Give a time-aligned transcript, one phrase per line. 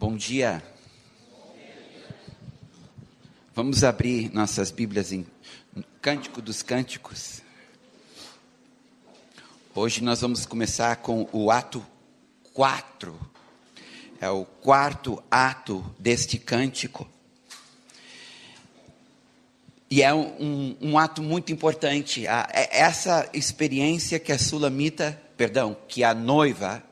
[0.00, 0.62] Bom dia.
[3.54, 5.26] Vamos abrir nossas Bíblias em
[6.00, 7.42] Cântico dos Cânticos.
[9.74, 11.86] Hoje nós vamos começar com o ato
[12.54, 13.14] 4.
[14.22, 17.06] É o quarto ato deste cântico.
[19.90, 22.26] E é um, um, ato muito importante.
[22.26, 26.82] É essa experiência que a sulamita, perdão, que a noiva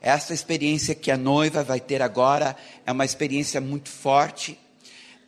[0.00, 2.56] essa experiência que a noiva vai ter agora
[2.86, 4.58] é uma experiência muito forte,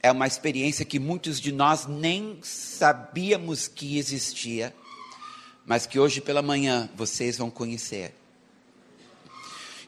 [0.02, 4.75] é uma experiência que muitos de nós nem sabíamos que existia,
[5.66, 8.14] mas que hoje pela manhã vocês vão conhecer.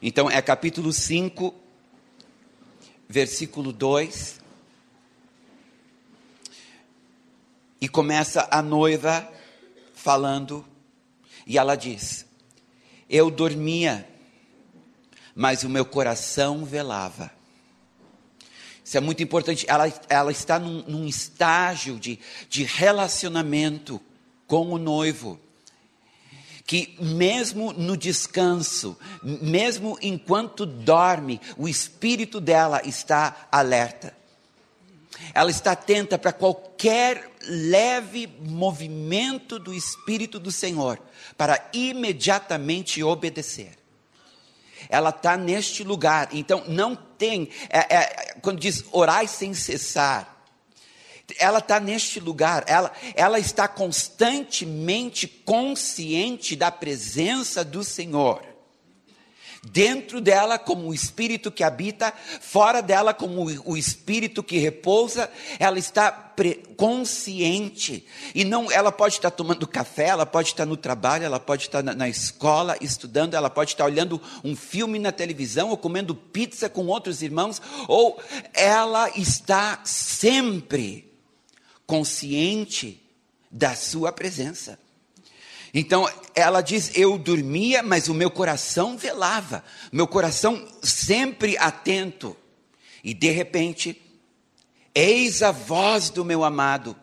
[0.01, 1.53] Então, é capítulo 5,
[3.07, 4.41] versículo 2.
[7.79, 9.27] E começa a noiva
[9.93, 10.65] falando,
[11.47, 12.25] e ela diz:
[13.09, 14.07] Eu dormia
[15.35, 17.31] mas o meu coração velava.
[18.83, 19.65] Isso é muito importante.
[19.67, 24.01] Ela, ela está num, num estágio de, de relacionamento
[24.45, 25.39] com o noivo
[26.65, 34.15] que mesmo no descanso, mesmo enquanto dorme, o espírito dela está alerta.
[35.33, 40.99] Ela está atenta para qualquer leve movimento do espírito do Senhor,
[41.37, 43.82] para imediatamente obedecer
[44.89, 46.29] ela está neste lugar.
[46.31, 50.29] Então, não tem, é, é, quando diz orai sem cessar,
[51.39, 58.52] ela está neste lugar, ela, ela está constantemente consciente da presença do Senhor
[59.71, 65.79] dentro dela como o espírito que habita, fora dela como o espírito que repousa, ela
[65.79, 66.11] está
[66.75, 68.05] consciente.
[68.35, 71.81] E não, ela pode estar tomando café, ela pode estar no trabalho, ela pode estar
[71.81, 76.67] na, na escola estudando, ela pode estar olhando um filme na televisão ou comendo pizza
[76.67, 78.19] com outros irmãos, ou
[78.53, 81.11] ela está sempre
[81.85, 83.01] consciente
[83.49, 84.79] da sua presença.
[85.73, 92.37] Então ela diz: Eu dormia, mas o meu coração velava, meu coração sempre atento.
[93.03, 94.01] E de repente,
[94.93, 96.95] eis a voz do meu amado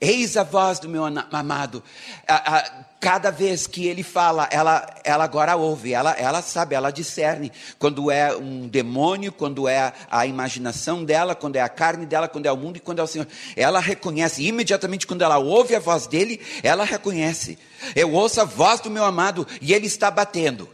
[0.00, 1.82] Eis a voz do meu amado.
[2.26, 2.70] A, a,
[3.00, 7.50] cada vez que ele fala, ela, ela agora ouve, ela, ela sabe, ela discerne
[7.80, 12.46] quando é um demônio, quando é a imaginação dela, quando é a carne dela, quando
[12.46, 13.26] é o mundo e quando é o Senhor.
[13.56, 17.58] Ela reconhece, imediatamente quando ela ouve a voz dele, ela reconhece.
[17.96, 20.68] Eu ouço a voz do meu amado e ele está batendo.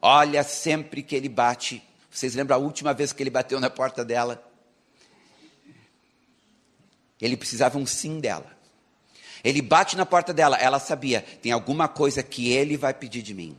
[0.00, 4.04] Olha, sempre que ele bate, vocês lembram a última vez que ele bateu na porta
[4.04, 4.53] dela?
[7.24, 8.54] Ele precisava um sim dela.
[9.42, 13.32] Ele bate na porta dela, ela sabia, tem alguma coisa que ele vai pedir de
[13.32, 13.56] mim.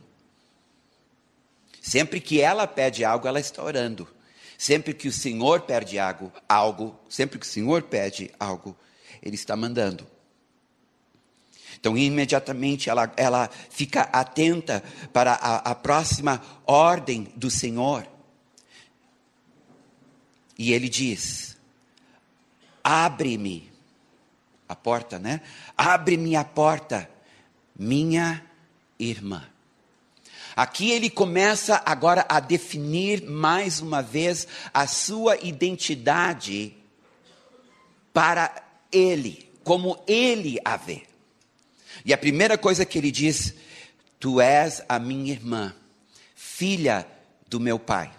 [1.82, 4.06] Sempre que ela pede algo, ela está orando.
[4.56, 8.76] Sempre que o Senhor pede algo, algo, sempre que o Senhor pede algo,
[9.20, 10.06] ele está mandando.
[11.78, 18.06] Então, imediatamente ela, ela fica atenta para a, a próxima ordem do Senhor.
[20.56, 21.55] E ele diz:
[22.86, 23.68] abre-me
[24.68, 25.40] a porta, né?
[25.76, 27.10] Abre-me a porta,
[27.76, 28.40] minha
[28.96, 29.44] irmã.
[30.54, 36.74] Aqui ele começa agora a definir mais uma vez a sua identidade
[38.12, 38.54] para
[38.92, 41.02] ele, como ele a vê.
[42.04, 43.52] E a primeira coisa que ele diz:
[44.20, 45.74] Tu és a minha irmã,
[46.36, 47.04] filha
[47.48, 48.12] do meu pai.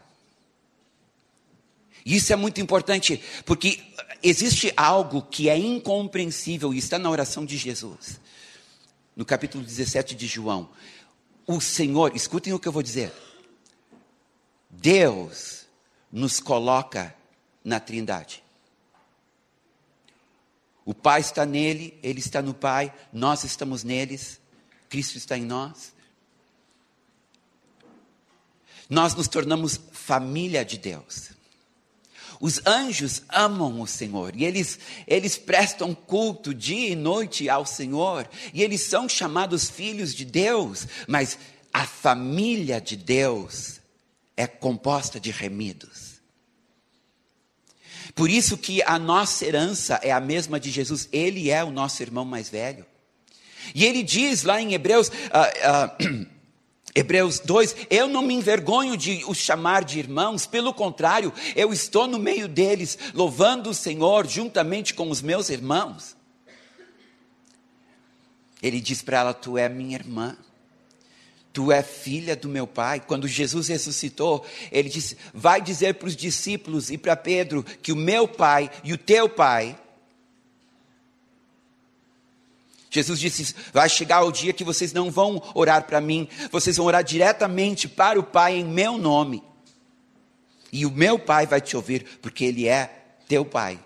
[2.07, 3.81] Isso é muito importante, porque
[4.23, 8.19] existe algo que é incompreensível e está na oração de Jesus.
[9.15, 10.69] No capítulo 17 de João.
[11.45, 13.11] O Senhor, escutem o que eu vou dizer.
[14.69, 15.65] Deus
[16.11, 17.15] nos coloca
[17.63, 18.43] na Trindade.
[20.85, 24.39] O Pai está nele, ele está no Pai, nós estamos neles,
[24.87, 25.93] Cristo está em nós.
[28.89, 31.31] Nós nos tornamos família de Deus.
[32.39, 38.29] Os anjos amam o Senhor e eles, eles prestam culto dia e noite ao Senhor
[38.53, 41.37] e eles são chamados filhos de Deus, mas
[41.73, 43.79] a família de Deus
[44.35, 46.17] é composta de remidos.
[48.13, 52.01] Por isso que a nossa herança é a mesma de Jesus, ele é o nosso
[52.01, 52.85] irmão mais velho.
[53.75, 55.09] E ele diz lá em Hebreus.
[55.09, 56.27] Uh, uh,
[56.95, 62.07] Hebreus 2, eu não me envergonho de os chamar de irmãos, pelo contrário, eu estou
[62.07, 66.15] no meio deles, louvando o Senhor juntamente com os meus irmãos.
[68.63, 70.35] Ele diz para ela: Tu é minha irmã,
[71.57, 72.99] Tu é filha do meu pai.
[72.99, 77.95] Quando Jesus ressuscitou, ele disse: Vai dizer para os discípulos e para Pedro que o
[77.95, 79.75] meu pai e o teu pai.
[82.97, 86.87] Jesus disse: Vai chegar o dia que vocês não vão orar para mim, vocês vão
[86.87, 89.43] orar diretamente para o Pai em meu nome.
[90.71, 92.89] E o meu Pai vai te ouvir, porque Ele é
[93.27, 93.79] teu Pai.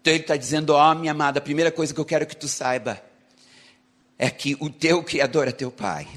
[0.00, 2.36] Então Ele está dizendo: Ó, oh, minha amada, a primeira coisa que eu quero que
[2.36, 3.00] tu saiba
[4.18, 6.08] é que o teu Criador é teu Pai.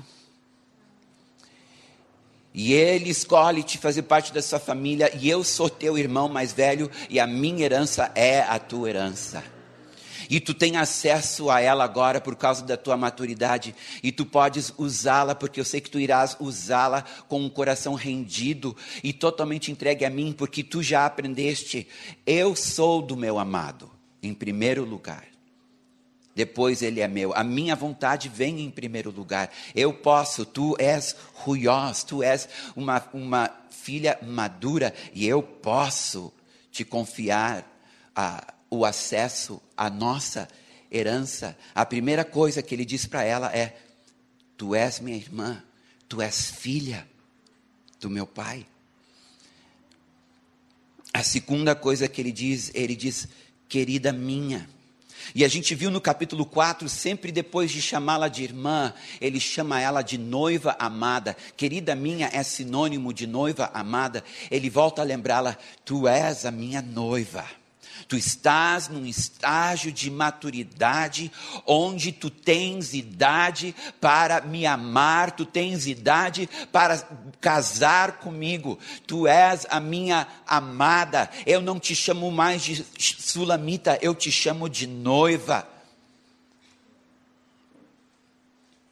[2.56, 6.51] E Ele escolhe te fazer parte da sua família, e eu sou teu irmão mais
[6.51, 9.52] velho, e a minha herança é a tua herança.
[10.29, 14.73] E tu tem acesso a ela agora por causa da tua maturidade, e tu podes
[14.77, 20.05] usá-la, porque eu sei que tu irás usá-la com um coração rendido e totalmente entregue
[20.05, 21.87] a mim, porque tu já aprendeste.
[22.25, 23.89] Eu sou do meu amado,
[24.21, 25.33] em primeiro lugar
[26.35, 27.33] depois ele é meu.
[27.35, 29.51] A minha vontade vem em primeiro lugar.
[29.75, 36.33] Eu posso, tu és ruiós, tu és uma, uma filha madura e eu posso
[36.71, 37.65] te confiar
[38.15, 40.47] a, o acesso à nossa
[40.91, 41.57] herança.
[41.73, 43.77] A primeira coisa que ele diz para ela é:
[44.57, 45.63] Tu és minha irmã,
[46.07, 47.07] tu és filha
[47.99, 48.65] do meu pai.
[51.13, 53.27] A segunda coisa que ele diz, ele diz,
[53.69, 54.67] querida minha.
[55.33, 59.79] E a gente viu no capítulo 4, sempre depois de chamá-la de irmã, ele chama
[59.79, 61.37] ela de noiva amada.
[61.55, 64.23] Querida minha é sinônimo de noiva amada.
[64.51, 67.45] Ele volta a lembrá-la: Tu és a minha noiva.
[68.07, 71.31] Tu estás num estágio de maturidade
[71.65, 76.97] onde tu tens idade para me amar, tu tens idade para
[77.39, 78.77] casar comigo.
[79.07, 81.29] Tu és a minha amada.
[81.45, 85.67] Eu não te chamo mais de sulamita, eu te chamo de noiva.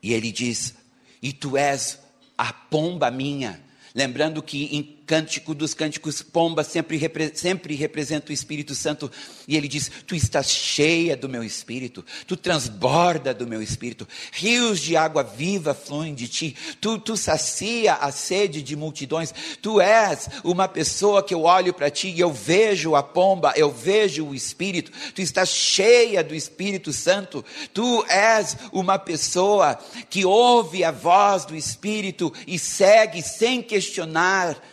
[0.02, 0.74] E ele diz:
[1.22, 2.00] E tu és
[2.38, 3.62] a pomba minha.
[3.94, 4.81] Lembrando que em
[5.12, 6.98] Cântico dos Cânticos, pomba sempre,
[7.36, 9.12] sempre representa o Espírito Santo.
[9.46, 14.80] E ele diz: Tu estás cheia do meu Espírito, tu transborda do meu Espírito, rios
[14.80, 19.34] de água viva fluem de ti, tu, tu sacia a sede de multidões.
[19.62, 23.69] Tu és uma pessoa que eu olho para ti e eu vejo a pomba, eu
[23.69, 24.94] vejo o Espírito.
[25.13, 27.44] Tu estás cheia do Espírito Santo.
[27.74, 29.78] Tu és uma pessoa
[30.10, 34.71] que ouve a voz do Espírito e segue sem questionar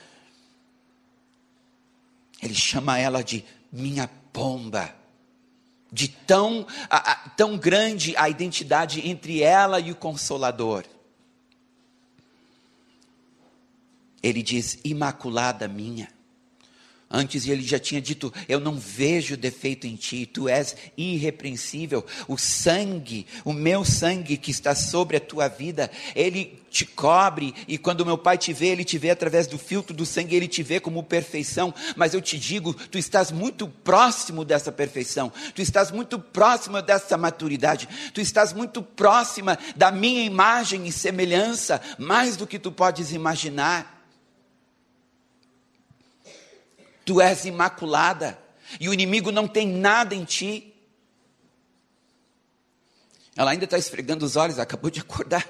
[2.42, 4.94] ele chama ela de minha pomba.
[5.90, 10.84] De tão, a, a, tão grande a identidade entre ela e o Consolador.
[14.22, 16.17] Ele diz: Imaculada minha.
[17.10, 22.04] Antes ele já tinha dito: Eu não vejo defeito em ti, tu és irrepreensível.
[22.26, 27.54] O sangue, o meu sangue que está sobre a tua vida, ele te cobre.
[27.66, 30.46] E quando meu pai te vê, ele te vê através do filtro do sangue, ele
[30.46, 31.72] te vê como perfeição.
[31.96, 37.16] Mas eu te digo: tu estás muito próximo dessa perfeição, tu estás muito próximo dessa
[37.16, 43.12] maturidade, tu estás muito próxima da minha imagem e semelhança, mais do que tu podes
[43.12, 43.97] imaginar.
[47.08, 48.38] Tu és imaculada.
[48.78, 50.74] E o inimigo não tem nada em ti.
[53.34, 55.48] Ela ainda está esfregando os olhos, acabou de acordar.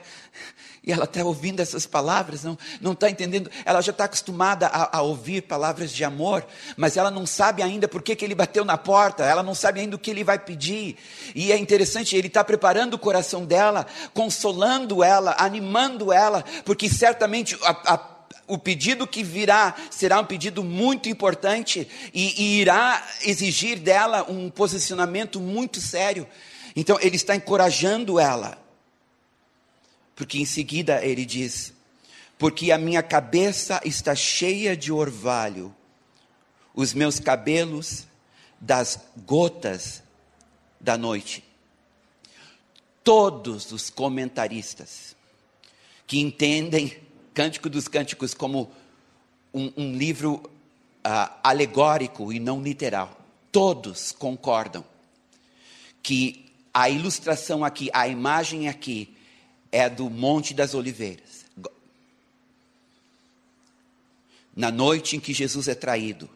[0.84, 2.44] E ela está ouvindo essas palavras,
[2.80, 3.50] não está entendendo.
[3.64, 7.88] Ela já está acostumada a, a, ouvir palavras de amor, mas ela não sabe ainda
[7.88, 10.38] por que, que ele bateu na porta, ela não sabe ainda o que ele vai
[10.38, 10.96] pedir.
[11.34, 17.58] E é interessante, ele está preparando o coração dela, consolando ela, animando ela, porque certamente
[17.64, 18.17] a, a
[18.48, 24.50] o pedido que virá será um pedido muito importante e, e, irá exigir dela um
[24.50, 26.26] posicionamento muito sério.
[26.74, 28.58] Então, ele está encorajando ela.
[30.16, 31.72] Porque em seguida ele diz:
[32.36, 35.74] Porque a minha cabeça está cheia de orvalho,
[36.74, 38.06] os meus cabelos
[38.60, 40.02] das gotas
[40.80, 41.44] da noite.
[43.04, 45.16] Todos os comentaristas
[46.06, 46.96] que entendem
[47.38, 48.68] Cântico dos Cânticos como
[49.54, 50.42] um, um livro
[51.06, 53.16] uh, alegórico e não literal.
[53.52, 54.84] Todos concordam
[56.02, 59.14] que a ilustração aqui, a imagem aqui,
[59.70, 61.44] é do Monte das Oliveiras.
[64.56, 66.28] Na noite em que Jesus é traído,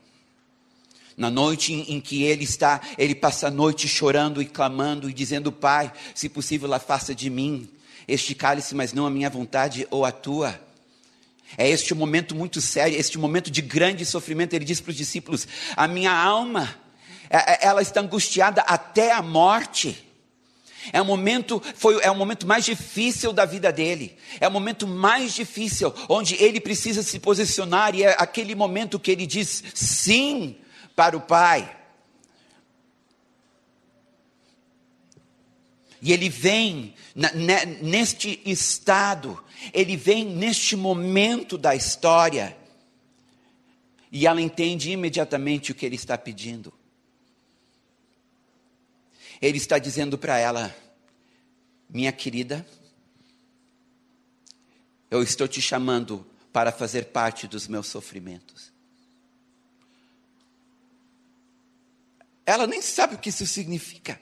[1.17, 5.51] na noite em, que ele está, ele passa a noite chorando e clamando e dizendo:
[5.51, 7.69] Pai, se possível, afasta de mim
[8.07, 10.71] este cálice, mas não a minha vontade ou a tua.
[11.57, 14.55] É este momento muito sério, este momento de grande sofrimento.
[14.55, 16.75] Ele diz para os discípulos: A minha alma,
[17.29, 20.09] é, é, ela está angustiada até a morte.
[20.93, 24.17] É o momento, foi, é o momento mais difícil da vida dele.
[24.41, 29.11] É o momento mais difícil, onde ele precisa se posicionar, e é aquele momento que
[29.11, 30.57] ele diz sim
[30.97, 31.77] para o Pai.
[36.03, 36.95] E ele vem
[37.81, 39.43] neste estado,
[39.73, 42.57] ele vem neste momento da história,
[44.11, 46.73] e ela entende imediatamente o que ele está pedindo.
[49.41, 50.75] Ele está dizendo para ela:
[51.89, 52.67] Minha querida,
[55.11, 58.73] eu estou te chamando para fazer parte dos meus sofrimentos.
[62.45, 64.21] Ela nem sabe o que isso significa.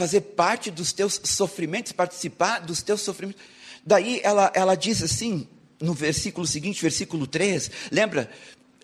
[0.00, 3.42] Fazer parte dos teus sofrimentos, participar dos teus sofrimentos.
[3.84, 5.46] Daí ela, ela diz assim,
[5.78, 8.30] no versículo seguinte, versículo 3, lembra?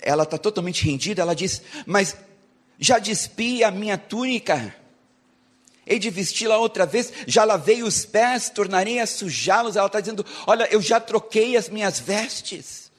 [0.02, 2.14] Ela está totalmente rendida, ela diz: Mas
[2.78, 4.76] já despi a minha túnica,
[5.86, 9.74] hei de vesti-la outra vez, já lavei os pés, tornarei a sujá-los.
[9.74, 12.92] Ela está dizendo: Olha, eu já troquei as minhas vestes,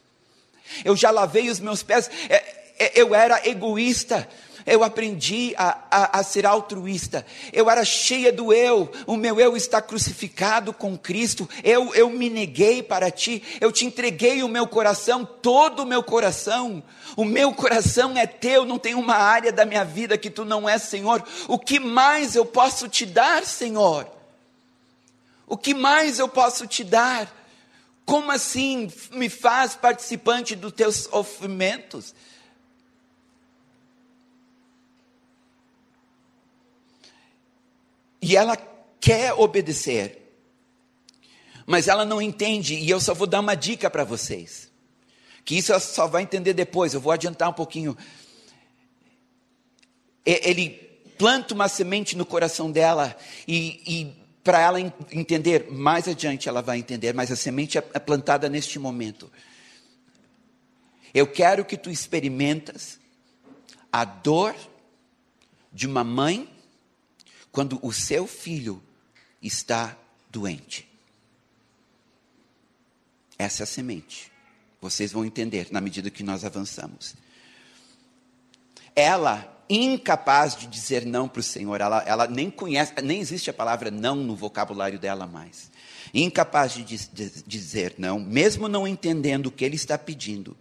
[0.83, 2.09] eu já lavei os meus pés.
[2.29, 2.35] É,
[2.79, 4.27] é, eu era egoísta,
[4.67, 7.25] eu aprendi a, a, a, ser altruísta.
[7.53, 11.49] Eu era cheia do eu, o meu eu está crucificado com Cristo.
[11.63, 16.03] Eu, eu me neguei para ti, eu te entreguei o meu coração, todo o meu
[16.03, 16.83] coração.
[17.15, 20.67] O meu coração é teu, não tem uma área da minha vida que tu não
[20.67, 21.23] és, Senhor.
[21.47, 24.05] O que mais eu posso te dar, Senhor?
[25.47, 27.33] O que mais eu posso te dar?
[28.05, 32.13] Como assim me faz participante dos teus sofrimentos?
[38.21, 38.57] E ela
[38.99, 40.33] quer obedecer,
[41.65, 44.71] mas ela não entende, e eu só vou dar uma dica para vocês,
[45.45, 47.95] que isso ela só vai entender depois, eu vou adiantar um pouquinho.
[50.25, 50.69] Ele
[51.17, 53.15] planta uma semente no coração dela,
[53.47, 54.79] e, e para ela
[55.11, 59.31] entender, mais adiante ela vai entender, mas a semente é, é plantada neste momento.
[61.13, 62.99] Eu quero que tu experimentas
[63.91, 64.55] a dor
[65.71, 66.49] de uma mãe
[67.51, 68.81] quando o seu filho
[69.41, 69.97] está
[70.29, 70.87] doente.
[73.37, 74.31] Essa é a semente.
[74.81, 77.15] Vocês vão entender na medida que nós avançamos.
[78.95, 83.53] Ela, incapaz de dizer não para o Senhor, ela, ela nem conhece, nem existe a
[83.53, 85.71] palavra não no vocabulário dela mais.
[86.13, 90.57] Incapaz de, de, de dizer não, mesmo não entendendo o que ele está pedindo.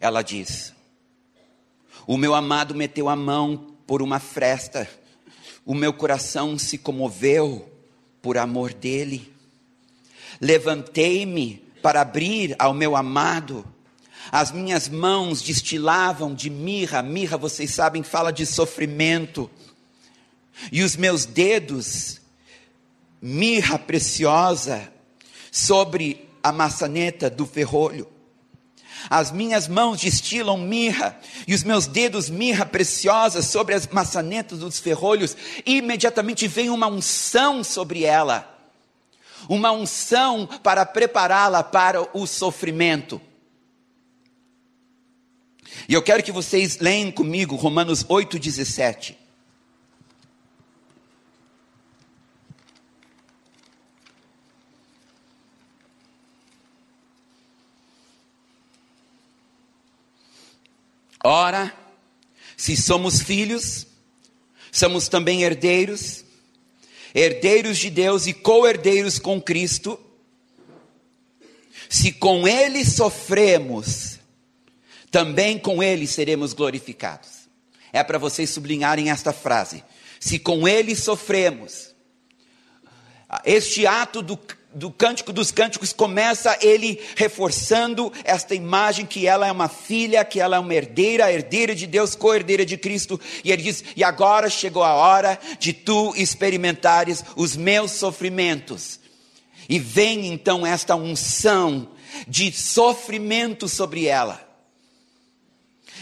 [0.00, 0.72] Ela diz:
[2.06, 4.88] o meu amado meteu a mão por uma fresta,
[5.64, 7.70] o meu coração se comoveu
[8.22, 9.32] por amor dele.
[10.40, 13.64] Levantei-me para abrir ao meu amado,
[14.30, 19.50] as minhas mãos destilavam de mirra, mirra, vocês sabem, fala de sofrimento,
[20.70, 22.20] e os meus dedos,
[23.20, 24.92] mirra preciosa,
[25.50, 28.06] sobre a maçaneta do ferrolho.
[29.08, 34.78] As minhas mãos destilam mirra, e os meus dedos mirra preciosa sobre as maçanetas dos
[34.78, 38.58] ferrolhos, e imediatamente vem uma unção sobre ela,
[39.48, 43.20] uma unção para prepará-la para o sofrimento.
[45.88, 49.19] E eu quero que vocês leem comigo Romanos 8,17.
[61.22, 61.74] Ora,
[62.56, 63.86] se somos filhos,
[64.72, 66.24] somos também herdeiros,
[67.14, 69.98] herdeiros de Deus e co-herdeiros com Cristo.
[71.88, 74.18] Se com Ele sofremos,
[75.10, 77.48] também com Ele seremos glorificados.
[77.92, 79.84] É para vocês sublinharem esta frase.
[80.18, 81.94] Se com Ele sofremos,
[83.44, 84.38] este ato do
[84.72, 90.40] do Cântico dos Cânticos começa ele reforçando esta imagem que ela é uma filha, que
[90.40, 94.48] ela é uma herdeira, herdeira de Deus, co-herdeira de Cristo, e ele diz: "E agora
[94.48, 99.00] chegou a hora de tu experimentares os meus sofrimentos".
[99.68, 101.90] E vem então esta unção
[102.26, 104.48] de sofrimento sobre ela.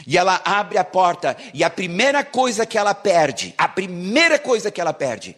[0.07, 4.71] E ela abre a porta, e a primeira coisa que ela perde, a primeira coisa
[4.71, 5.37] que ela perde,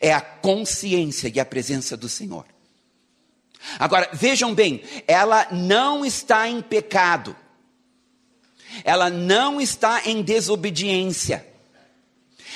[0.00, 2.44] é a consciência e a presença do Senhor.
[3.78, 7.36] Agora, vejam bem, ela não está em pecado,
[8.84, 11.46] ela não está em desobediência,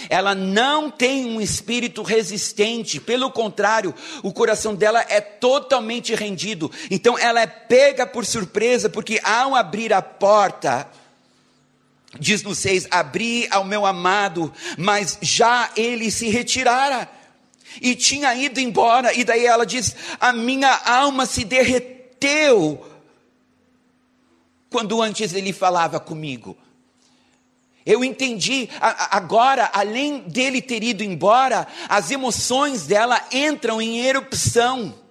[0.08, 6.70] ela não tem um espírito resistente, pelo contrário, o coração dela é totalmente rendido.
[6.90, 10.88] Então ela é pega por surpresa, porque ao abrir a porta,
[12.18, 17.08] Diz no 6: Abri ao meu amado, mas já ele se retirara
[17.80, 19.14] e tinha ido embora.
[19.14, 22.86] E daí ela diz: A minha alma se derreteu
[24.68, 26.56] quando antes ele falava comigo.
[27.84, 35.01] Eu entendi, agora, além dele ter ido embora, as emoções dela entram em erupção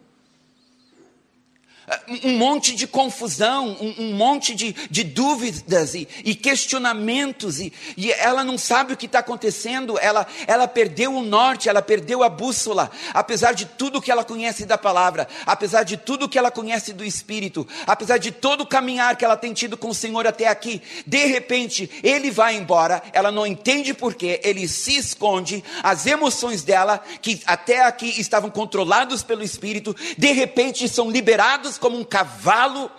[2.24, 8.12] um monte de confusão, um, um monte de, de dúvidas e, e questionamentos, e, e,
[8.12, 12.30] ela não sabe o que está acontecendo, ela, ela perdeu o norte, ela perdeu a
[12.30, 16.94] bússola, apesar de tudo que ela conhece da palavra, apesar de tudo que ela conhece
[16.94, 20.48] do Espírito, apesar de todo o caminhar que ela tem tido com o Senhor até
[20.48, 26.64] aqui, de repente ele vai embora, ela não entende porquê, ele se esconde, as emoções
[26.64, 32.90] dela, que até aqui estavam controlados pelo Espírito, de repente são liberados como um cavalo,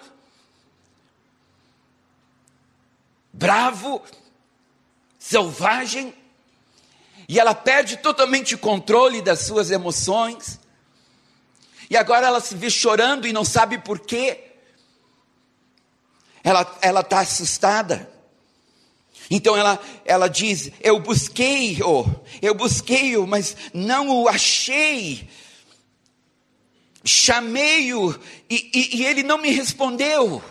[3.32, 4.02] bravo,
[5.18, 6.12] selvagem,
[7.28, 10.60] e ela perde totalmente o controle das suas emoções,
[11.88, 14.52] e agora ela se vê chorando e não sabe por quê.
[16.42, 18.10] Ela está assustada.
[19.30, 22.04] Então ela, ela diz: Eu busquei-o,
[22.40, 25.28] eu busquei-o, mas não o achei
[27.04, 28.18] chamei-o
[28.48, 30.42] e, e, e, ele não me respondeu.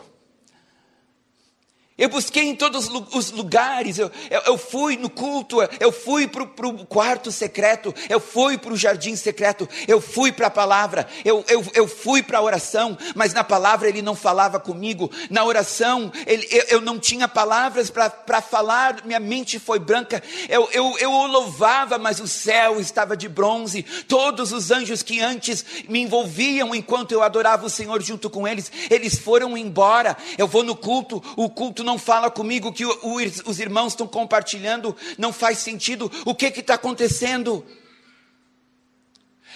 [2.01, 6.41] Eu busquei em todos os lugares, eu, eu, eu fui no culto, eu fui para
[6.41, 11.45] o quarto secreto, eu fui para o jardim secreto, eu fui para a palavra, eu,
[11.47, 16.11] eu, eu fui para a oração, mas na palavra ele não falava comigo, na oração
[16.25, 21.11] ele, eu, eu não tinha palavras para falar, minha mente foi branca, eu, eu, eu
[21.11, 26.73] o louvava, mas o céu estava de bronze, todos os anjos que antes me envolviam
[26.73, 31.21] enquanto eu adorava o Senhor junto com eles, eles foram embora, eu vou no culto,
[31.37, 36.09] o culto não não fala comigo que os irmãos estão compartilhando, não faz sentido.
[36.23, 37.65] O que está acontecendo?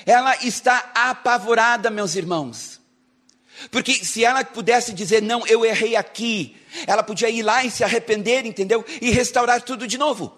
[0.06, 2.82] Ela está apavorada, meus irmãos.
[3.72, 7.86] Porque se ela pudesse dizer, não, eu errei aqui, ela podia ir lá e se
[7.86, 8.84] arrepender, entendeu?
[9.02, 10.38] E restaurar tudo de novo.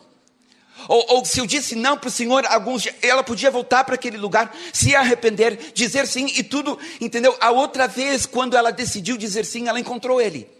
[0.88, 4.18] Ou, ou, se eu disse não para o Senhor, alguns, ela podia voltar para aquele
[4.18, 7.36] lugar, se arrepender, dizer sim e tudo, entendeu?
[7.42, 10.57] A outra vez, quando ela decidiu dizer sim, ela encontrou ele.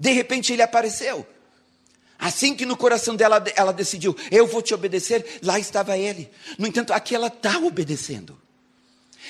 [0.00, 1.26] De repente ele apareceu.
[2.18, 6.30] Assim que no coração dela ela decidiu, eu vou te obedecer, lá estava ele.
[6.58, 8.40] No entanto, aqui ela está obedecendo.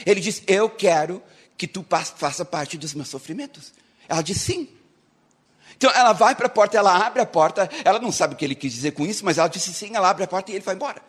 [0.06, 1.20] Ele diz, eu quero
[1.58, 1.84] que tu
[2.16, 3.72] faça parte dos meus sofrimentos.
[4.08, 4.68] Ela diz sim.
[5.76, 8.44] Então ela vai para a porta, ela abre a porta, ela não sabe o que
[8.44, 10.64] ele quis dizer com isso, mas ela disse sim, ela abre a porta e ele
[10.64, 11.02] vai embora.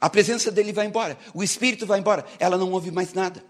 [0.00, 3.44] A presença dele vai embora, o espírito vai embora, ela não ouve mais nada.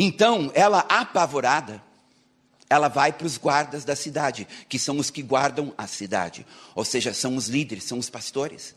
[0.00, 1.82] Então, ela apavorada,
[2.70, 6.84] ela vai para os guardas da cidade, que são os que guardam a cidade, ou
[6.84, 8.76] seja, são os líderes, são os pastores.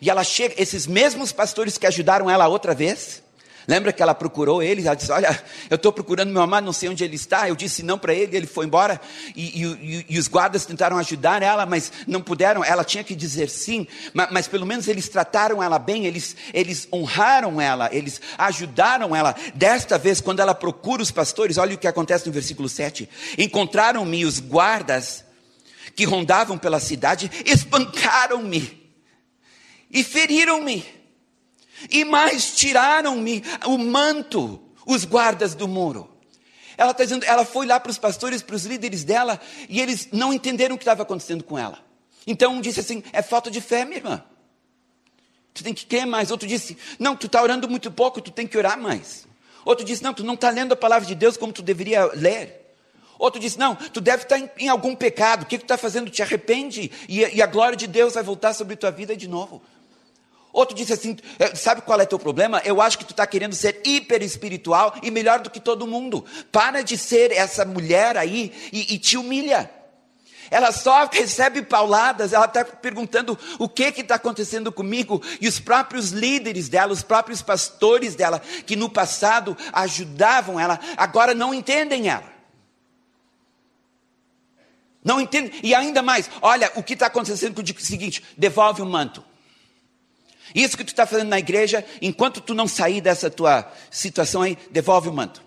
[0.00, 3.22] E ela chega, esses mesmos pastores que ajudaram ela outra vez,
[3.66, 4.82] Lembra que ela procurou ele?
[4.82, 7.48] Ela disse: Olha, eu estou procurando meu amado, não sei onde ele está.
[7.48, 9.00] Eu disse não para ele, ele foi embora.
[9.36, 12.64] E, e, e, os guardas tentaram ajudar ela, mas não puderam.
[12.64, 16.88] Ela tinha que dizer sim, mas, mas, pelo menos eles trataram ela bem, eles, eles
[16.92, 19.34] honraram ela, eles ajudaram ela.
[19.54, 24.24] Desta vez, quando ela procura os pastores, olha o que acontece no versículo 7: Encontraram-me
[24.24, 25.24] os guardas
[25.94, 28.82] que rondavam pela cidade, espancaram-me
[29.90, 31.01] e feriram-me
[31.90, 36.10] e mais tiraram-me o manto, os guardas do muro.
[36.76, 40.08] Ela está dizendo, ela foi lá para os pastores, para os líderes dela, e eles
[40.12, 41.78] não entenderam o que estava acontecendo com ela.
[42.26, 44.24] Então um disse assim: é falta de fé, minha irmã.
[45.54, 46.30] Tu tem que crer mais.
[46.30, 49.26] Outro disse: não, tu está orando muito pouco, tu tem que orar mais.
[49.64, 52.62] Outro disse: não, tu não está lendo a palavra de Deus como tu deveria ler.
[53.22, 55.44] Outro disse: Não, tu deve estar tá em, em algum pecado.
[55.44, 56.10] O que, que tu está fazendo?
[56.10, 59.62] Te arrepende e, e, a glória de Deus vai voltar sobre tua vida de novo.
[60.52, 62.60] Outro disse assim: é, sabe qual é teu problema?
[62.64, 66.24] Eu acho que tu está querendo ser hiper espiritual e melhor do que todo mundo.
[66.50, 69.70] Para de ser essa mulher aí e, e te humilha.
[70.50, 76.10] Ela só recebe pauladas, ela está perguntando o que está acontecendo comigo, e os próprios
[76.10, 82.30] líderes dela, os próprios pastores dela, que no passado ajudavam ela, agora não entendem ela.
[85.02, 88.86] Não entendem, e ainda mais, olha o que está acontecendo com o seguinte: devolve o
[88.86, 89.24] manto.
[90.54, 94.56] Isso que tu está fazendo na igreja, enquanto tu não sair dessa tua situação aí,
[94.70, 95.42] devolve o manto.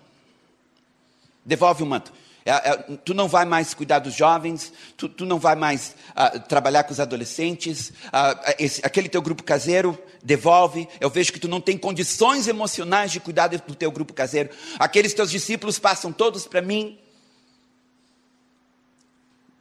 [1.44, 2.12] Devolve o manto.
[2.46, 6.38] É, é, tu não vai mais cuidar dos jovens, tu, tu não vai mais uh,
[6.38, 10.88] trabalhar com os adolescentes, uh, esse, aquele teu grupo caseiro devolve.
[11.00, 14.50] Eu vejo que tu não tem condições emocionais de cuidar do teu grupo caseiro.
[14.78, 16.96] Aqueles teus discípulos passam todos para mim.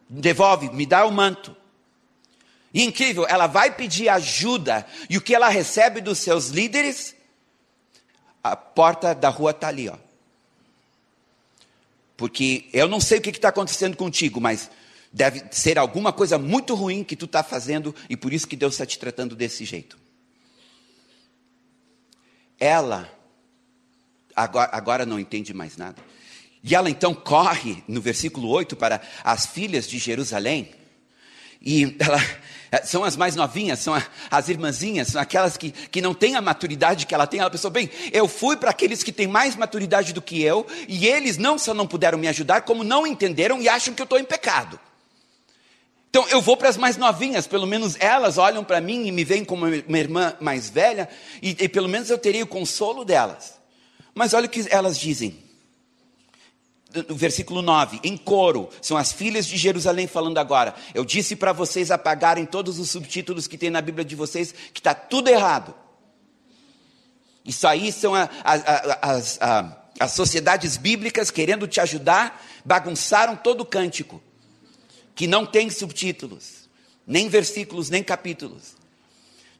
[0.08, 1.55] Devolve, me dá o manto.
[2.75, 7.15] E incrível, ela vai pedir ajuda, e o que ela recebe dos seus líderes?
[8.43, 9.97] A porta da rua está ali, ó.
[12.17, 14.69] Porque eu não sei o que está acontecendo contigo, mas
[15.09, 18.73] deve ser alguma coisa muito ruim que tu está fazendo e por isso que Deus
[18.73, 19.97] está te tratando desse jeito.
[22.59, 23.09] Ela
[24.35, 26.03] agora, agora não entende mais nada.
[26.61, 30.75] E ela então corre, no versículo 8, para as filhas de Jerusalém.
[31.61, 32.19] E ela,
[32.84, 33.93] são as mais novinhas, são
[34.30, 37.39] as irmãzinhas, são aquelas que, que não têm a maturidade que ela tem.
[37.39, 41.08] Ela pensou, bem, eu fui para aqueles que têm mais maturidade do que eu, e
[41.08, 44.19] eles não só não puderam me ajudar, como não entenderam e acham que eu estou
[44.19, 44.80] em pecado.
[46.10, 49.23] Então eu vou para as mais novinhas, pelo menos elas olham para mim e me
[49.23, 51.10] veem como uma irmã mais velha,
[51.41, 53.56] e, e pelo menos eu teria o consolo delas.
[54.13, 55.44] Mas olha o que elas dizem
[57.08, 60.73] no versículo 9, em coro, são as filhas de Jerusalém falando agora.
[60.93, 64.79] Eu disse para vocês apagarem todos os subtítulos que tem na Bíblia de vocês, que
[64.79, 65.75] está tudo errado.
[67.43, 73.65] Isso aí são a, a, a, as, sociedades bíblicas querendo te ajudar, bagunçaram todo o
[73.65, 74.21] cântico,
[75.13, 76.69] que não tem subtítulos,
[77.05, 78.75] nem versículos, nem capítulos.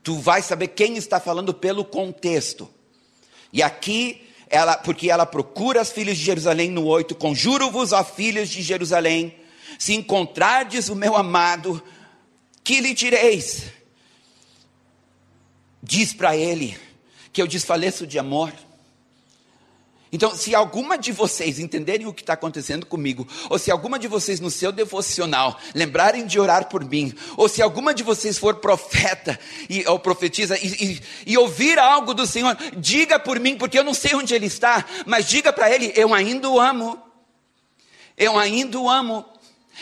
[0.02, 2.70] Tu vai saber quem está falando pelo contexto.
[3.54, 8.50] E aqui ela, porque ela procura as filhas de Jerusalém no 8, conjuro-vos, ó filhas
[8.50, 9.36] de Jerusalém,
[9.80, 11.82] se encontrardes o meu amado,
[12.64, 13.66] que lhe direis?
[15.82, 16.78] Diz para ele
[17.32, 18.52] que eu desfaleço de amor.
[20.16, 24.08] Então, se alguma de vocês entenderem o que está acontecendo comigo, ou se alguma de
[24.08, 28.56] vocês no seu devocional lembrarem de orar por mim, ou se alguma de vocês for
[28.56, 29.38] profeta
[29.70, 31.02] e, ou profetiza e, e,
[31.34, 34.86] e ouvir algo do Senhor, diga por mim, porque eu não sei onde Ele está,
[35.06, 36.98] mas diga para Ele: eu ainda o amo,
[38.18, 39.26] eu ainda o amo.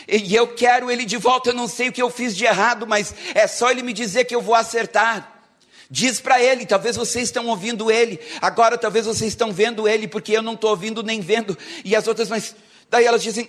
[0.08, 1.50] E eu quero ele de volta.
[1.50, 4.24] Eu não sei o que eu fiz de errado, mas é só ele me dizer
[4.24, 5.33] que eu vou acertar.
[5.94, 10.32] Diz para ele, talvez vocês estão ouvindo ele, agora talvez vocês estão vendo ele, porque
[10.32, 11.56] eu não estou ouvindo nem vendo.
[11.84, 12.56] E as outras, mas
[12.90, 13.48] daí elas dizem: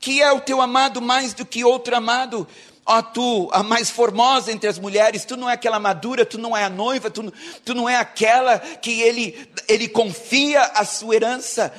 [0.00, 2.48] Que é o teu amado mais do que outro amado?
[2.86, 6.38] Ó oh, tu, a mais formosa entre as mulheres, tu não é aquela madura, tu
[6.38, 7.30] não é a noiva, tu,
[7.62, 11.74] tu não é aquela que ele, ele confia a sua herança.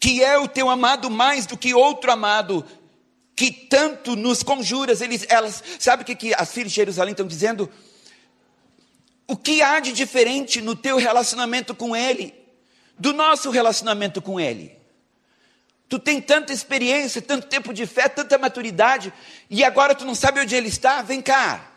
[0.00, 2.66] Que é o teu amado mais do que outro amado?
[3.34, 7.26] Que tanto nos conjuras, eles, elas, sabe o que, que as filhas de Jerusalém estão
[7.26, 7.70] dizendo?
[9.26, 12.34] O que há de diferente no teu relacionamento com Ele,
[12.98, 14.76] do nosso relacionamento com Ele?
[15.88, 19.12] Tu tem tanta experiência, tanto tempo de fé, tanta maturidade,
[19.50, 21.02] e agora tu não sabe onde Ele está?
[21.02, 21.71] Vem cá.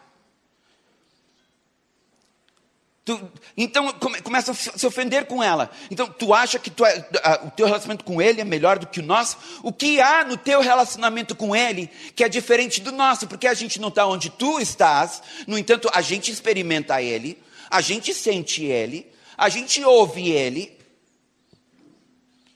[3.05, 3.21] Tu,
[3.55, 5.69] então come, começa a se ofender com ela.
[5.91, 8.87] Então tu acha que tu é, a, o teu relacionamento com ele é melhor do
[8.87, 9.37] que o nosso?
[9.61, 13.27] O que há no teu relacionamento com ele que é diferente do nosso?
[13.27, 15.21] Porque a gente não está onde tu estás.
[15.45, 17.37] No entanto, a gente experimenta ele,
[17.69, 19.05] a gente sente ele,
[19.37, 20.75] a gente ouve ele.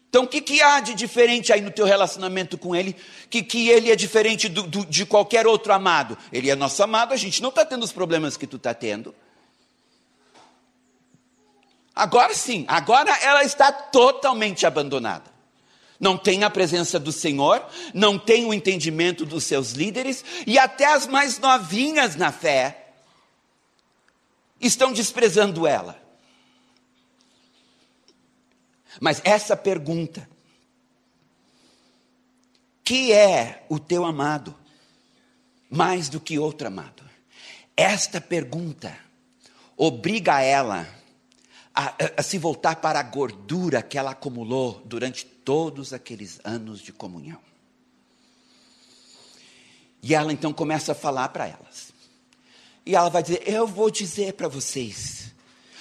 [0.10, 2.96] Então o que, que há de diferente aí no teu relacionamento com ele?
[3.30, 6.18] Que, que ele é diferente do, do, de qualquer outro amado?
[6.34, 9.14] Ele é nosso amado, a gente não está tendo os problemas que tu está tendo.
[12.00, 15.30] Agora sim, agora ela está totalmente abandonada.
[16.00, 17.62] Não tem a presença do Senhor,
[17.94, 22.94] não tem o entendimento dos seus líderes, e até as mais novinhas na fé
[24.62, 26.02] estão desprezando ela.
[29.02, 30.30] Mas essa pergunta,
[32.82, 34.56] que é o teu amado
[35.70, 37.04] mais do que outro amado?
[37.76, 38.98] Esta pergunta
[39.76, 40.98] obriga ela
[41.80, 46.92] a, a, se voltar para a gordura que ela acumulou durante todos aqueles anos de
[46.92, 47.40] comunhão.
[50.04, 51.94] E ela então começa a falar para elas.
[52.86, 55.32] E ela vai dizer: Eu vou dizer para vocês,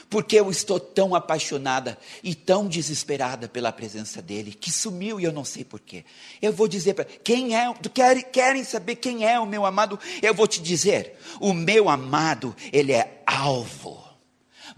[0.09, 5.33] porque eu estou tão apaixonada e tão desesperada pela presença dele, que sumiu e eu
[5.33, 6.05] não sei porquê.
[6.41, 9.99] Eu vou dizer para quem é, querem, querem saber quem é o meu amado?
[10.23, 14.08] Eu vou te dizer: o meu amado, ele é alvo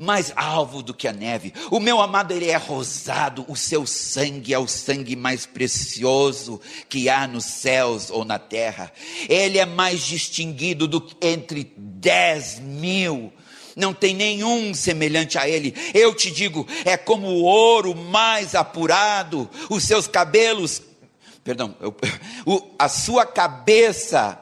[0.00, 1.52] mais alvo do que a neve.
[1.70, 6.58] O meu amado, ele é rosado, o seu sangue é o sangue mais precioso
[6.88, 8.90] que há nos céus ou na terra.
[9.28, 13.30] Ele é mais distinguido do que entre dez mil
[13.76, 15.74] não tem nenhum semelhante a ele.
[15.94, 20.82] Eu te digo, é como o ouro mais apurado, os seus cabelos,
[21.44, 21.94] perdão, eu,
[22.44, 24.39] o, a sua cabeça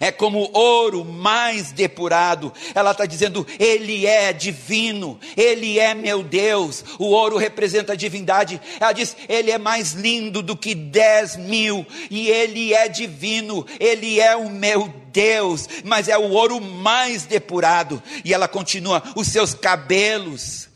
[0.00, 2.52] é como ouro mais depurado.
[2.74, 6.84] Ela está dizendo, Ele é divino, Ele é meu Deus.
[6.98, 8.60] O ouro representa a divindade.
[8.78, 14.20] Ela diz, Ele é mais lindo do que dez mil, e Ele é divino, Ele
[14.20, 18.02] é o meu Deus, mas é o ouro mais depurado.
[18.24, 20.68] E ela continua, os seus cabelos,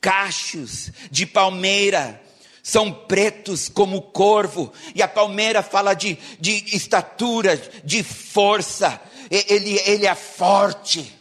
[0.00, 2.20] cachos de palmeira,
[2.68, 9.00] são pretos como o corvo, e a palmeira fala de, de estatura, de força,
[9.30, 11.18] ele, ele é forte,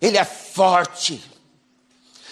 [0.00, 1.20] ele é forte,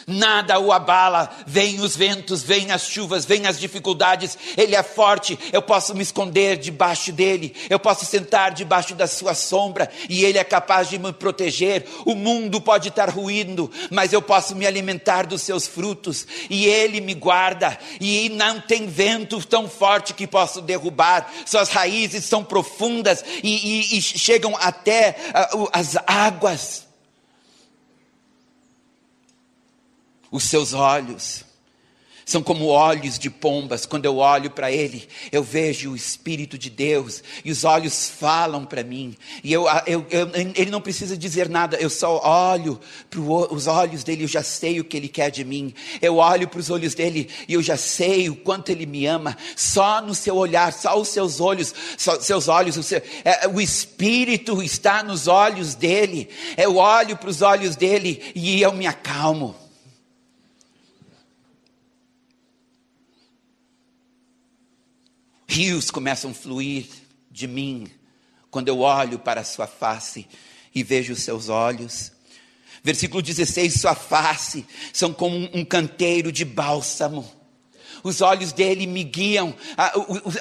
[0.08, 1.30] nada o abala.
[1.46, 4.36] Vêm os ventos, vêm as chuvas, vêm as dificuldades.
[4.56, 9.34] Ele é forte, eu posso me esconder debaixo dele, eu posso sentar debaixo da sua
[9.34, 11.86] sombra e ele é capaz de me proteger.
[12.04, 17.00] O mundo pode estar ruindo, mas eu posso me alimentar dos seus frutos e ele
[17.00, 17.78] me guarda.
[18.00, 23.98] E não tem vento tão forte que possa derrubar, suas raízes são profundas e, e,
[23.98, 25.16] e chegam até
[25.54, 26.87] uh, as águas.
[30.30, 31.44] Os seus olhos
[32.28, 33.86] são como olhos de pombas.
[33.86, 38.66] Quando eu olho para ele, eu vejo o Espírito de Deus e os olhos falam
[38.66, 39.16] para mim.
[39.42, 44.04] E eu, eu, eu, ele não precisa dizer nada, eu só olho para os olhos
[44.04, 45.72] dele eu já sei o que ele quer de mim.
[46.02, 49.34] Eu olho para os olhos dele e eu já sei o quanto ele me ama.
[49.56, 51.74] Só no seu olhar, só os seus olhos,
[52.20, 56.28] seus olhos, o, seu, é, o Espírito está nos olhos dele.
[56.58, 59.56] Eu olho para os olhos dele e eu me acalmo.
[65.48, 66.86] Rios começam a fluir
[67.30, 67.88] de mim
[68.50, 70.26] quando eu olho para a sua face
[70.74, 72.12] e vejo os seus olhos.
[72.84, 77.37] Versículo 16: Sua face são como um canteiro de bálsamo
[78.02, 79.92] os olhos dele me guiam, a,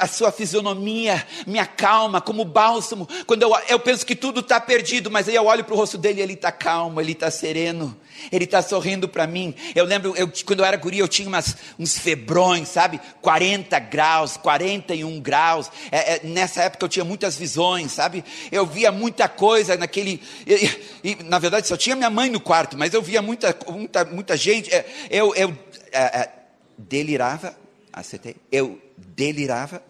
[0.02, 3.08] a, sua fisionomia me acalma como bálsamo.
[3.26, 5.98] Quando eu, eu penso que tudo está perdido, mas aí eu olho para o rosto
[5.98, 7.98] dele e ele está calmo, ele está sereno,
[8.32, 9.54] ele está sorrindo para mim.
[9.76, 13.00] Eu lembro, eu, quando eu era guri, eu tinha umas, uns febrões, sabe?
[13.22, 15.72] 40 graus, 41 graus.
[15.92, 18.24] É, é, nessa época eu tinha muitas visões, sabe?
[18.52, 20.22] Eu via muita coisa naquele.
[20.46, 24.06] E, e, na verdade, só tinha minha mãe no quarto, mas eu via muita, muita,
[24.06, 24.74] muita gente.
[24.74, 25.58] É, eu, eu
[25.92, 26.30] é, é,
[26.78, 27.58] delirava,
[27.92, 29.82] acertei, eu delirava,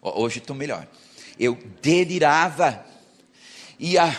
[0.00, 0.86] hoje estou melhor,
[1.38, 2.84] eu delirava,
[3.78, 4.18] e, a,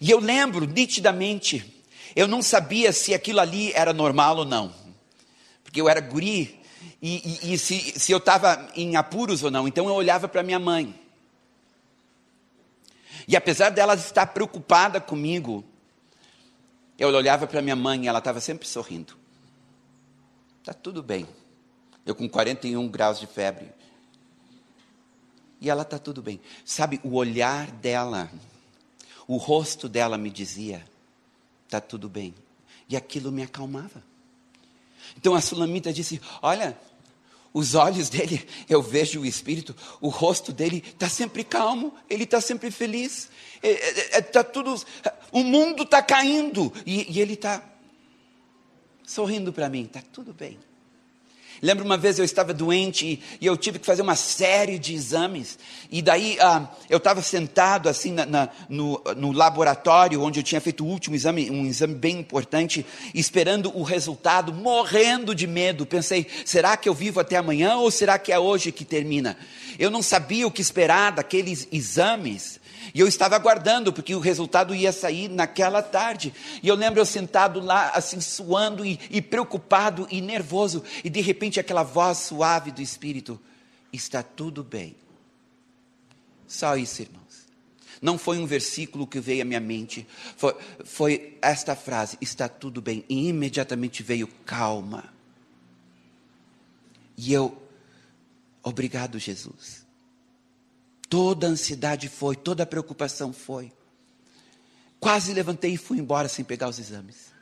[0.00, 1.82] e eu lembro nitidamente,
[2.14, 4.72] eu não sabia se aquilo ali era normal ou não,
[5.64, 6.60] porque eu era guri,
[7.02, 10.42] e, e, e se, se eu estava em apuros ou não, então eu olhava para
[10.42, 10.94] minha mãe,
[13.26, 15.62] e apesar dela estar preocupada comigo,
[16.98, 19.14] eu olhava para minha mãe e ela estava sempre sorrindo.
[20.60, 21.26] Está tudo bem.
[22.04, 23.70] Eu com 41 graus de febre.
[25.60, 26.40] E ela está tudo bem.
[26.64, 28.30] Sabe, o olhar dela,
[29.26, 30.84] o rosto dela me dizia:
[31.66, 32.34] está tudo bem.
[32.88, 34.02] E aquilo me acalmava.
[35.16, 36.78] Então a sulamita disse: Olha,
[37.52, 42.40] os olhos dele, eu vejo o espírito, o rosto dele está sempre calmo, ele está
[42.40, 43.28] sempre feliz.
[43.62, 44.80] É, é, é, tá tudo,
[45.32, 47.62] o mundo está caindo e, e ele está
[49.08, 50.58] sorrindo para mim, está tudo bem.
[51.60, 54.94] Lembro uma vez eu estava doente e, e, eu tive que fazer uma série de
[54.94, 55.58] exames.
[55.90, 60.60] E daí ah, eu estava sentado assim na, na, no, no, laboratório onde eu tinha
[60.60, 65.84] feito o último exame, um exame bem importante, esperando o resultado, morrendo de medo.
[65.84, 69.36] Pensei, será que eu vivo até amanhã ou será que é hoje que termina?
[69.78, 72.57] Eu não sabia o que esperar daqueles exames.
[72.94, 76.32] E eu estava aguardando, porque o resultado ia sair naquela tarde.
[76.62, 80.82] E eu lembro eu sentado lá, assim, suando e, e preocupado e nervoso.
[81.04, 83.40] E de repente aquela voz suave do Espírito:
[83.92, 84.96] Está tudo bem.
[86.46, 87.18] Só isso, irmãos.
[88.00, 92.80] Não foi um versículo que veio à minha mente, foi, foi esta frase: Está tudo
[92.80, 93.04] bem.
[93.08, 95.12] E imediatamente veio calma.
[97.16, 97.60] E eu,
[98.62, 99.77] obrigado, Jesus.
[101.08, 103.72] Toda a ansiedade foi, toda a preocupação foi.
[105.00, 107.32] Quase levantei e fui embora sem pegar os exames.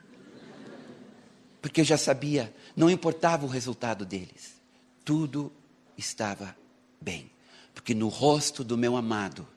[1.61, 4.55] Porque eu já sabia, não importava o resultado deles.
[5.03, 5.51] Tudo
[5.97, 6.55] estava
[7.01, 7.29] bem.
[7.73, 9.47] Porque no rosto do meu amado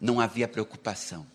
[0.00, 1.26] não havia preocupação.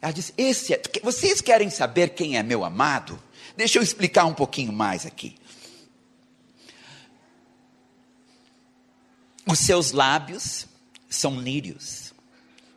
[0.00, 3.18] Ela disse: Esse é, Vocês querem saber quem é meu amado?
[3.56, 5.36] Deixa eu explicar um pouquinho mais aqui.
[9.46, 10.66] Os seus lábios
[11.08, 12.12] são lírios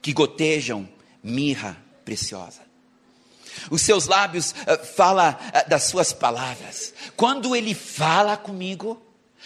[0.01, 0.87] que gotejam
[1.23, 2.61] mirra preciosa.
[3.71, 6.93] Os seus lábios uh, fala uh, das suas palavras.
[7.15, 9.01] Quando ele fala comigo,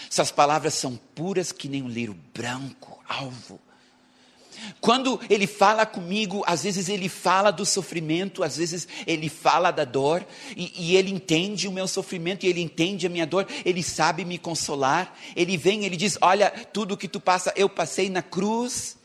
[0.09, 3.59] suas palavras são puras que nem um lírio branco, alvo.
[4.81, 9.85] Quando ele fala comigo, às vezes ele fala do sofrimento, às vezes ele fala da
[9.85, 13.83] dor, e, e, ele entende o meu sofrimento, e ele entende a minha dor, ele
[13.83, 15.15] sabe me consolar.
[15.35, 18.98] Ele vem, ele diz: Olha, tudo que tu passa, eu passei na cruz,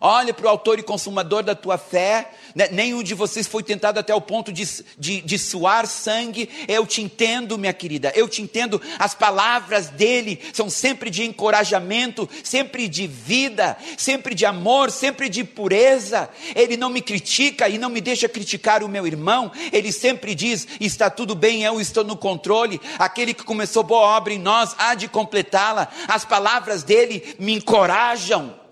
[0.00, 2.30] Olha para o autor e consumador da tua fé.
[2.54, 2.68] Né?
[2.70, 4.64] Nenhum de vocês foi tentado até o ponto de,
[4.96, 6.48] de, de, suar sangue.
[6.68, 8.12] Eu te entendo, minha querida.
[8.14, 8.80] Eu te entendo.
[8.96, 15.42] As palavras dele são sempre de encorajamento, sempre de vida, sempre de amor, sempre de
[15.42, 16.30] pureza.
[16.54, 19.50] Ele não me critica e não me deixa criticar o meu irmão.
[19.72, 22.80] Ele sempre diz: está tudo bem, eu estou no controle.
[23.00, 25.88] Aquele que começou boa obra em nós há de completá-la.
[26.06, 28.67] As palavras dele me encorajam.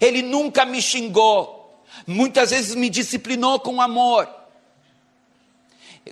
[0.00, 4.28] Ele nunca me xingou, muitas vezes me disciplinou com amor.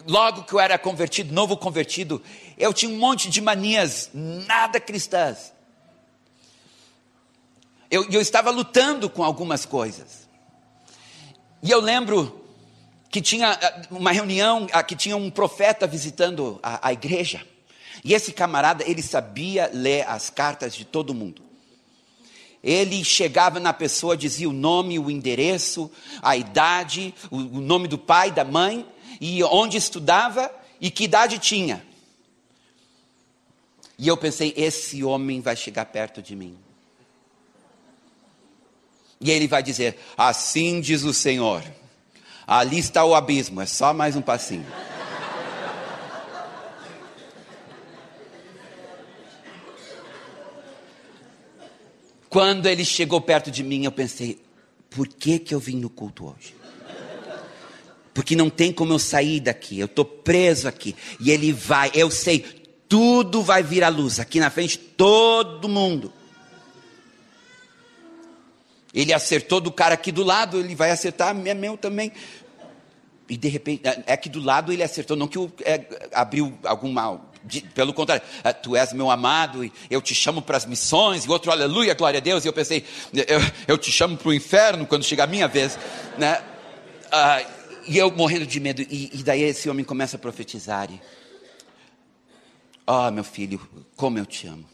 [0.07, 2.23] Logo que eu era convertido, novo convertido,
[2.57, 5.53] eu tinha um monte de manias, nada cristãs.
[7.91, 10.29] Eu, eu estava lutando com algumas coisas.
[11.63, 12.45] E eu lembro
[13.09, 17.45] que tinha eh, uma reunião, ah, que tinha um profeta visitando a, a igreja.
[18.05, 21.48] E esse camarada, ele sabia ler as cartas de todo mundo.
[22.69, 28.31] Ele chegava na pessoa, dizia o nome, o endereço, a idade, o, nome do pai,
[28.31, 28.87] da mãe,
[29.19, 31.83] e onde estudava e que idade tinha.
[33.99, 36.59] E eu pensei: esse homem vai chegar perto de mim.
[39.19, 41.65] E ele vai dizer: Assim diz o Senhor,
[42.47, 44.67] ali está o abismo, é só mais um passinho.
[52.39, 54.41] Quando ele chegou perto de mim, eu pensei:
[54.89, 56.55] por que, que eu vim no culto hoje?
[58.15, 60.95] Porque não tem como eu sair daqui, eu estou preso aqui.
[61.19, 62.39] E ele vai, eu sei,
[62.89, 66.13] tudo vai vir à luz, aqui na frente, todo mundo.
[68.95, 72.13] Ele acertou do cara aqui do lado, ele vai acertar é meu também.
[73.29, 77.28] E de repente, é que do lado ele acertou, não que é, abriu algum mal,
[77.45, 81.25] de, pelo contrário, ah, tu és meu amado e eu te chamo para as missões,
[81.25, 84.35] e outro, aleluia, glória a Deus, e eu pensei, eu, eu te chamo para o
[84.35, 85.79] inferno quando chegar a minha vez,
[86.17, 86.43] né?
[87.11, 87.43] Ah,
[87.87, 91.01] e eu morrendo de medo, e, e, daí esse homem começa a profetizar, e,
[92.87, 93.61] oh meu filho,
[93.97, 94.65] como eu te amo,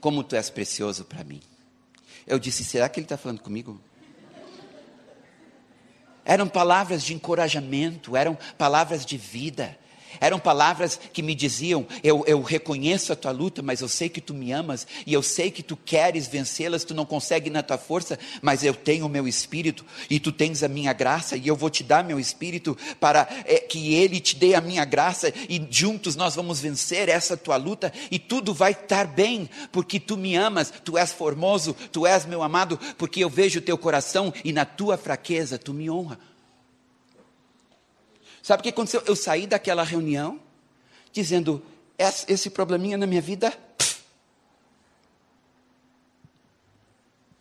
[0.00, 1.40] como tu és precioso para mim.
[2.26, 3.80] Eu disse, será que ele está falando comigo?
[6.24, 9.76] Eram palavras de encorajamento, eram palavras de vida.
[10.18, 14.20] Eram palavras que me diziam: eu, eu reconheço a tua luta, mas eu sei que
[14.20, 16.84] tu me amas e eu sei que tu queres vencê-las.
[16.84, 20.62] Tu não consegue na tua força, mas eu tenho o meu espírito e tu tens
[20.62, 24.34] a minha graça e eu vou te dar meu espírito para é, que ele te
[24.36, 28.72] dê a minha graça e juntos nós vamos vencer essa tua luta e tudo vai
[28.72, 33.30] estar bem, porque tu me amas, tu és formoso, tu és meu amado, porque eu
[33.30, 36.18] vejo o teu coração e na tua fraqueza tu me honra.
[38.50, 39.00] Sabe o que aconteceu?
[39.06, 40.40] Eu saí daquela reunião
[41.12, 41.64] dizendo:
[42.26, 43.56] esse probleminha na minha vida.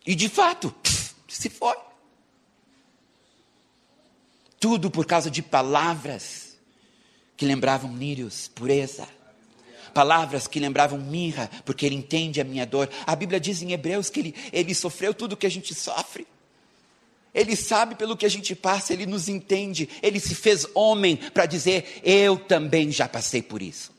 [0.05, 0.71] E de fato,
[1.27, 1.75] se foi.
[4.59, 6.55] Tudo por causa de palavras
[7.35, 9.09] que lembravam nírios, pureza.
[9.95, 12.87] Palavras que lembravam mirra, porque ele entende a minha dor.
[13.07, 16.27] A Bíblia diz em Hebreus que ele, ele sofreu tudo que a gente sofre.
[17.33, 21.45] Ele sabe pelo que a gente passa, ele nos entende, ele se fez homem para
[21.45, 23.91] dizer: Eu também já passei por isso.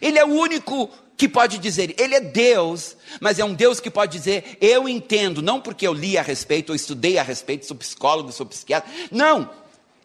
[0.00, 3.90] Ele é o único que pode dizer, ele é Deus, mas é um Deus que
[3.90, 7.76] pode dizer: Eu entendo, não porque eu li a respeito, ou estudei a respeito, sou
[7.76, 8.90] psicólogo, sou psiquiatra.
[9.10, 9.50] Não,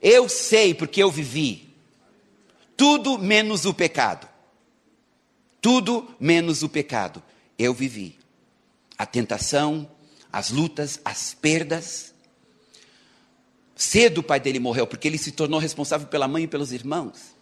[0.01, 1.73] eu sei porque eu vivi.
[2.75, 4.27] Tudo menos o pecado.
[5.61, 7.23] Tudo menos o pecado.
[7.57, 8.19] Eu vivi.
[8.97, 9.89] A tentação,
[10.33, 12.11] as lutas, as perdas.
[13.75, 17.35] Cedo o pai dele morreu, porque ele se tornou responsável pela mãe e pelos irmãos.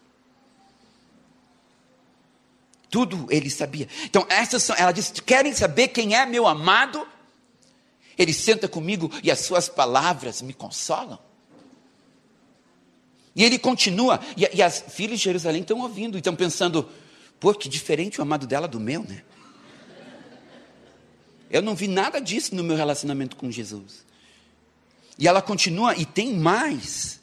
[2.90, 3.88] Tudo ele sabia.
[4.04, 7.08] Então, essas são, ela disse: querem saber quem é meu amado?
[8.18, 11.18] Ele senta comigo e as suas palavras me consolam.
[13.34, 16.90] E ele continua, e, e as filhas de Jerusalém estão ouvindo, estão pensando:
[17.40, 19.24] pô, que diferente o amado dela do meu, né?
[21.52, 24.06] Eu não vi nada disso no meu relacionamento com Jesus.
[25.20, 27.20] E ela continua, e tem mais.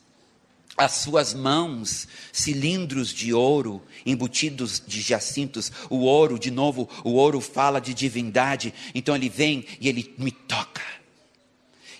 [0.77, 5.73] As suas mãos, cilindros de ouro, embutidos de jacintos.
[5.91, 8.73] O ouro, de novo, o ouro fala de divindade.
[8.95, 10.99] Então ele vem e ele me toca.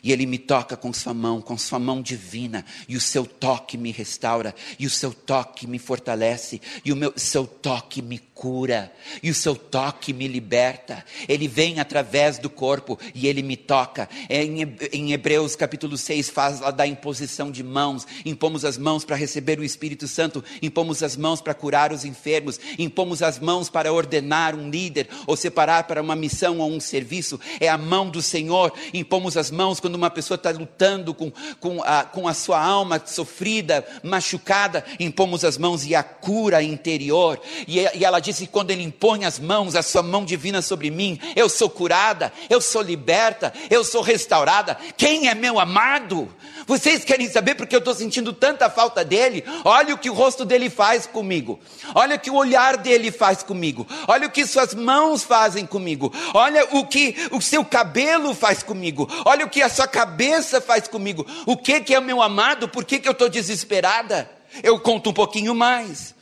[0.03, 3.77] E Ele me toca com sua mão, com sua mão divina, e o seu toque
[3.77, 8.93] me restaura, e o seu toque me fortalece, e o meu, seu toque me cura,
[9.21, 11.05] e o seu toque me liberta.
[11.29, 14.09] Ele vem através do corpo e ele me toca.
[14.29, 18.07] É, em Hebreus capítulo 6 fala da imposição de mãos.
[18.25, 22.61] Impomos as mãos para receber o Espírito Santo, impomos as mãos para curar os enfermos,
[22.79, 27.41] impomos as mãos para ordenar um líder ou separar para uma missão ou um serviço.
[27.59, 28.73] É a mão do Senhor.
[28.95, 33.03] Impomos as mãos quando uma pessoa está lutando com, com, a, com a sua alma
[33.05, 34.85] sofrida, machucada.
[35.01, 37.41] Impomos as mãos e a cura interior.
[37.67, 41.19] E, e ela disse: quando Ele impõe as mãos, a Sua mão divina sobre mim,
[41.35, 44.77] eu sou curada, eu sou liberta, eu sou restaurada.
[44.97, 46.29] Quem é meu amado?
[46.67, 49.45] Vocês querem saber porque eu estou sentindo tanta falta dele?
[49.65, 51.59] Olha o que o rosto dele faz comigo,
[51.95, 56.13] olha o que o olhar dele faz comigo, olha o que suas mãos fazem comigo,
[56.35, 60.87] olha o que o seu cabelo faz comigo, olha o que a sua cabeça faz
[60.87, 61.27] comigo.
[61.47, 62.69] O que, que é meu amado?
[62.69, 64.31] Por que, que eu estou desesperada?
[64.63, 66.18] Eu conto um pouquinho mais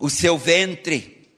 [0.00, 1.28] o seu ventre,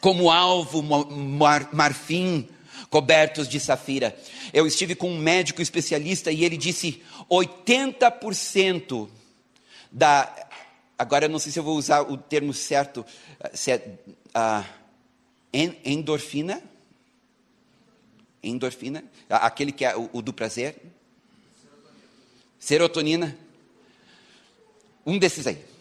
[0.00, 2.48] como alvo mar, marfim,
[2.90, 4.14] cobertos de safira.
[4.52, 9.08] Eu estive com um médico especialista e ele disse 80%
[9.90, 10.48] da.
[10.98, 13.06] Agora eu não sei se eu vou usar o termo certo,
[13.54, 13.96] se é
[15.84, 16.60] endorfina.
[18.42, 20.76] Endorfina, aquele que é o, o do prazer.
[22.58, 23.38] Serotonina.
[25.06, 25.71] Um desses aí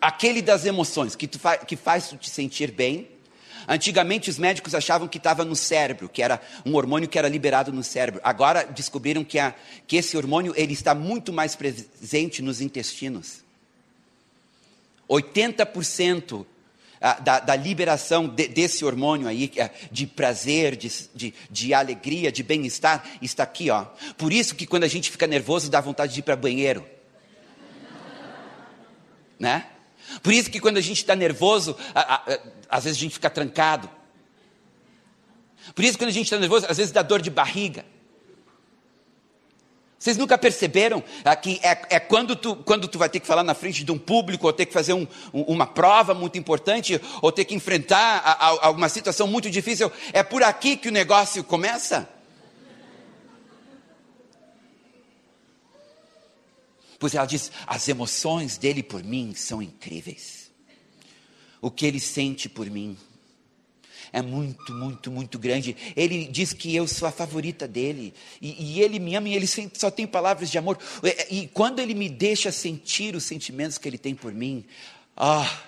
[0.00, 3.08] aquele das emoções, que, fa que faz tu te sentir bem.
[3.68, 7.72] Antigamente os médicos achavam que estava no cérebro, que era um hormônio que era liberado
[7.72, 8.20] no cérebro.
[8.24, 9.54] Agora descobriram que, a,
[9.86, 13.44] que esse hormônio ele está muito mais presente nos intestinos.
[15.08, 16.46] 80%
[17.22, 22.42] da, da, liberação de, desse hormônio aí, é de prazer, de, de, de alegria, de
[22.42, 23.86] bem-estar, está aqui, ó.
[24.18, 26.84] Por isso que quando a gente fica nervoso, dá vontade de ir para banheiro.
[29.38, 29.66] né?
[30.22, 32.38] Por isso que quando a gente está nervoso, a, a, a,
[32.68, 33.88] às vezes a gente fica trancado.
[35.74, 37.84] Por isso que quando a gente está nervoso, às vezes dá dor de barriga.
[39.98, 41.04] Vocês nunca perceberam
[41.42, 43.98] que é, é, quando, tu, quando tu vai ter que falar na frente de um
[43.98, 48.88] público, ou ter que fazer um, uma prova muito importante, ou ter que enfrentar alguma
[48.88, 52.08] situação muito difícil, é por aqui que o negócio começa?
[57.00, 60.50] Pois ela diz: as emoções dele por mim são incríveis.
[61.60, 62.96] O que ele sente por mim
[64.12, 65.74] é muito, muito, muito grande.
[65.96, 68.12] Ele diz que eu sou a favorita dele.
[68.40, 70.78] E, e ele me ama e ele só tem palavras de amor.
[71.02, 74.64] E, e, quando ele me deixa sentir os sentimentos que ele tem por mim,
[75.16, 75.62] ah.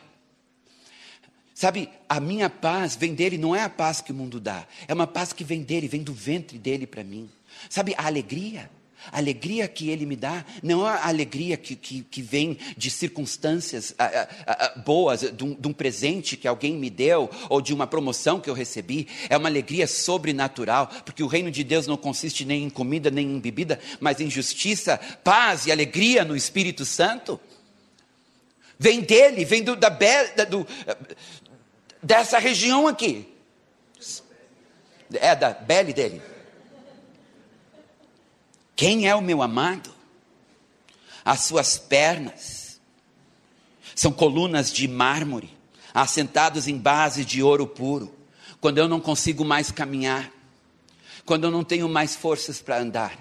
[1.55, 4.93] Sabe, a minha paz vem dele, não é a paz que o mundo dá, é
[4.93, 7.31] uma paz que vem dele, vem do ventre dele para mim.
[7.71, 8.69] Sabe, a alegria
[9.11, 12.91] a alegria que Ele me dá não é a alegria que, que, que vem de
[12.91, 17.61] circunstâncias a, a, a, boas, de um, de um, presente que alguém me deu ou
[17.61, 19.09] de uma promoção que eu recebi.
[19.29, 23.27] É uma alegria sobrenatural, porque o reino de Deus não consiste nem em comida nem
[23.27, 27.41] em bebida, mas em justiça, paz e alegria no Espírito Santo.
[28.79, 30.67] Vem dele, vem do, da, da do,
[32.03, 33.29] dessa região aqui.
[35.15, 36.32] É da bele dele.
[38.75, 39.93] Quem é o meu amado?
[41.25, 42.81] As suas pernas
[43.95, 45.51] são colunas de mármore,
[45.95, 48.13] assentados em base de ouro puro.
[48.61, 50.31] Quando eu não consigo mais caminhar,
[51.25, 53.17] quando eu não tenho mais forças para andar,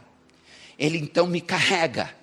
[0.78, 2.16] ele então me carrega.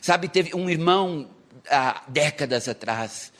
[0.00, 1.30] Sabe, teve um irmão
[1.70, 3.32] há décadas atrás,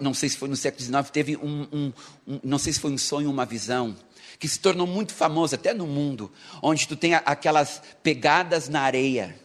[0.00, 1.92] não sei se foi no século XIX, teve um, um,
[2.26, 3.96] um não sei se foi um sonho ou uma visão,
[4.38, 6.30] que se tornou muito famoso até no mundo,
[6.62, 9.38] onde tu tem aquelas pegadas na areia.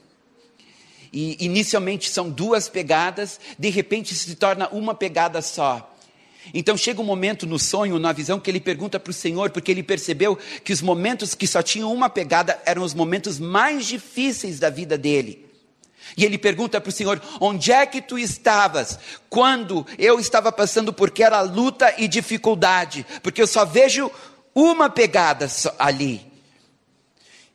[1.14, 5.88] E inicialmente são duas pegadas, de repente se torna uma pegada só.
[6.54, 9.72] Então chega um momento no sonho, na visão, que ele pergunta para o Senhor, porque
[9.72, 14.60] ele percebeu que os momentos que só tinham uma pegada eram os momentos mais difíceis
[14.60, 15.52] da vida dele.
[16.18, 18.98] E ele pergunta para o Senhor: onde é que tu estavas
[19.30, 23.06] quando eu estava passando por aquela luta e dificuldade?
[23.22, 24.12] Porque eu só vejo
[24.54, 25.48] uma pegada
[25.80, 26.32] ali.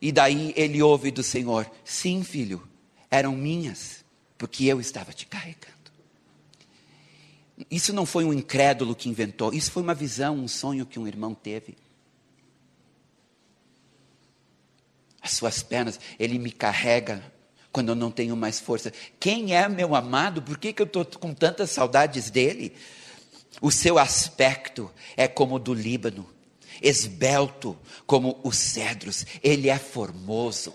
[0.01, 2.67] E daí ele ouve do Senhor: Sim, filho,
[3.11, 4.05] eram minhas,
[4.37, 5.75] porque eu estava te carregando.
[7.71, 11.07] Isso não foi um incrédulo que inventou, isso foi uma visão, um sonho que um
[11.07, 11.77] irmão teve.
[15.23, 17.33] As suas pernas, ele me carrega
[17.73, 18.93] quando eu não tenho mais força.
[19.19, 20.43] Quem é meu amado?
[20.43, 22.77] Por que, que eu estou com tantas saudades dele?
[23.61, 26.36] O seu aspecto é como o do Líbano
[26.83, 30.73] esbelto como os cedros, ele é formoso.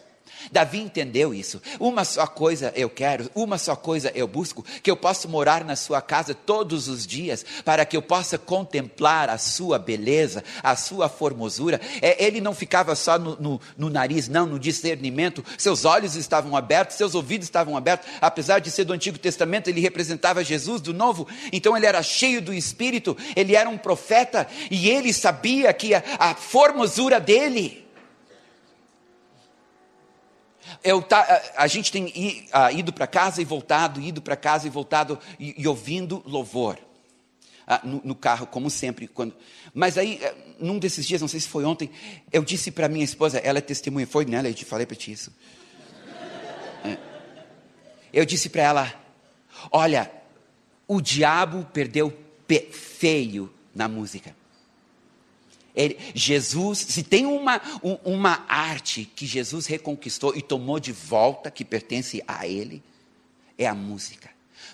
[0.52, 1.62] Davi entendeu isso.
[1.80, 5.76] Uma só coisa eu quero, uma só coisa eu busco: que eu possa morar na
[5.76, 11.10] sua casa todos os dias, para que eu possa contemplar a sua beleza, a sua
[11.10, 11.80] formosura.
[12.02, 15.44] É, ele não ficava só no, no, no nariz, não, no discernimento.
[15.58, 18.08] Seus olhos estavam abertos, seus ouvidos estavam abertos.
[18.22, 21.28] Apesar de ser do Antigo Testamento, ele representava Jesus do Novo.
[21.52, 26.04] Então ele era cheio do Espírito, ele era um profeta e ele sabia que a,
[26.18, 27.82] a formosura dele
[30.84, 32.12] eu tá, a, gente tem
[32.74, 36.78] ido para casa e voltado, ido para casa e voltado e, e ouvindo louvor
[37.68, 39.08] ah, no, no, carro, como sempre.
[39.08, 39.36] Quando,
[39.74, 41.90] mas aí, eh, num desses dias, não sei se foi ontem,
[42.32, 45.12] eu disse para minha esposa, ela é testemunha, foi nela, eu te falei para ti
[45.12, 45.32] isso.
[46.84, 46.98] É.
[48.12, 48.94] Eu disse para ela:
[49.72, 50.12] Olha,
[50.88, 52.12] o diabo perdeu
[52.72, 54.36] feio na música.
[55.76, 57.62] Ele, Jesus, se tem uma,
[58.04, 62.84] uma arte que Jesus reconquistou e tomou de volta, que pertence a Ele,
[63.58, 64.30] é a música.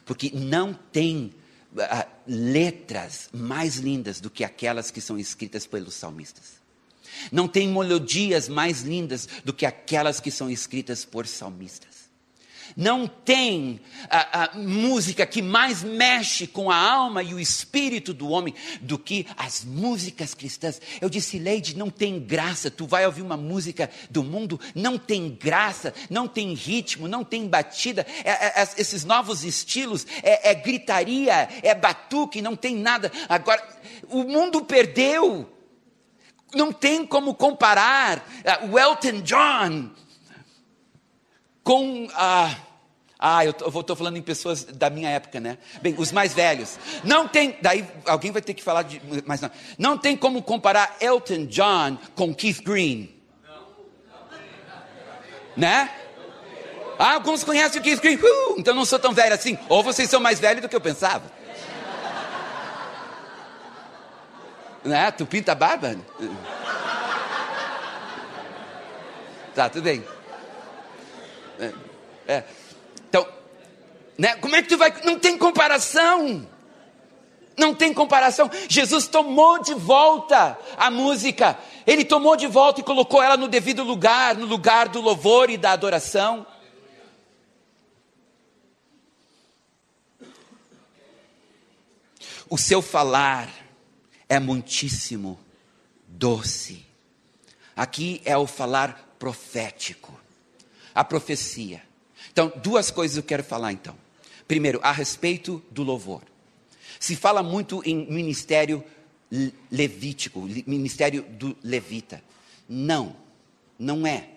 [0.06, 1.34] Porque não tem
[1.74, 6.58] uh, letras mais lindas do que aquelas que são escritas pelos salmistas.
[7.32, 11.97] Não tem melodias mais lindas do que aquelas que são escritas por salmistas.
[12.78, 18.30] Não tem a, a, música que mais mexe com a alma e o espírito do
[18.30, 20.80] homem do que as músicas cristãs.
[21.02, 22.70] Eu disse, Leide, não tem graça.
[22.70, 27.48] Tu vai ouvir uma música do mundo, não tem graça, não tem ritmo, não tem
[27.48, 28.06] batida.
[28.24, 33.12] É, é, esses novos estilos é, é gritaria, é batuque, não tem nada.
[33.28, 33.68] Agora,
[34.08, 35.52] o mundo perdeu.
[36.54, 39.90] Não tem como comparar uh, o Elton John
[41.64, 42.46] com a.
[42.46, 42.67] Uh,
[43.20, 45.58] ah, eu estou falando em pessoas da minha época, né?
[45.82, 46.78] Bem, os mais velhos.
[47.04, 49.52] Não tem, daí alguém vai ter que falar de, mas não.
[49.78, 53.10] Não tem como comparar Elton John com Keith Green.
[55.56, 55.90] Né?
[57.00, 58.18] Ah, alguns conhecem o Keith Green.
[58.18, 59.58] Uh, então não sou tão velho assim.
[59.68, 61.38] Ou vocês são mais velhos do que eu pensava.
[64.84, 65.12] né?
[65.12, 65.96] Tu pinta a barba?
[69.54, 70.04] Tá, tudo bem.
[71.60, 71.74] É.
[72.28, 72.44] é.
[74.18, 74.36] Né?
[74.36, 74.94] Como é que tu vai.
[75.04, 76.48] Não tem comparação.
[77.58, 78.50] Não tem comparação.
[78.70, 81.58] Jesus tomou de volta a música.
[81.86, 85.58] Ele tomou de volta e colocou ela no devido lugar, no lugar do louvor e
[85.58, 86.46] da adoração.
[92.50, 93.50] O seu falar
[94.30, 95.40] é muitíssimo
[96.08, 96.86] doce.
[97.76, 100.20] Aqui é o falar profético,
[100.94, 101.82] a profecia.
[102.32, 104.07] Então, duas coisas eu quero falar então.
[104.48, 106.22] Primeiro, a respeito do louvor.
[107.00, 108.84] Se fala muito em ministério
[109.70, 112.24] levítico, ministério do levita.
[112.68, 113.16] Não,
[113.78, 114.30] não é.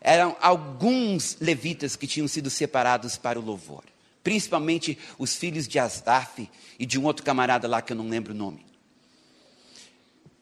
[0.00, 3.84] Eram alguns levitas que tinham sido separados para o louvor.
[4.24, 8.32] Principalmente os filhos de Asaf e de um outro camarada lá que eu não lembro
[8.32, 8.64] o nome.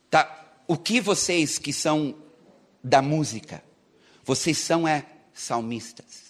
[0.08, 0.54] Tá?
[0.66, 2.14] O que vocês que são
[2.82, 3.62] da música,
[4.24, 6.29] vocês são é salmistas.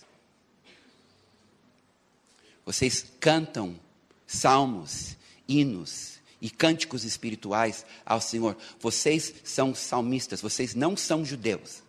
[2.70, 3.74] Vocês cantam
[4.28, 5.16] salmos,
[5.48, 8.56] hinos e cânticos espirituais ao Senhor.
[8.78, 11.82] Vocês são salmistas, vocês não são judeus.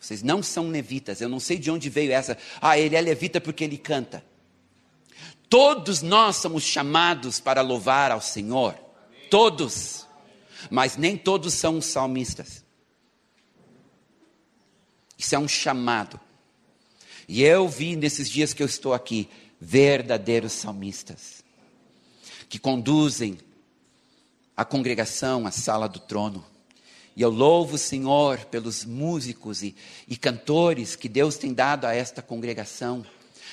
[0.00, 1.20] Vocês não são levitas.
[1.20, 2.36] Eu não sei de onde veio essa.
[2.60, 4.24] Ah, ele é levita porque ele canta.
[5.48, 8.74] Todos nós somos chamados para louvar ao Senhor.
[9.30, 10.04] Todos.
[10.68, 12.64] Mas nem todos são salmistas.
[15.16, 16.18] Isso é um chamado.
[17.28, 19.28] E eu vi nesses dias que eu estou aqui
[19.60, 21.44] verdadeiros salmistas,
[22.48, 23.38] que conduzem
[24.56, 26.44] a congregação à sala do trono.
[27.14, 29.76] E eu louvo o Senhor pelos músicos e,
[30.08, 33.04] e cantores que Deus tem dado a esta congregação.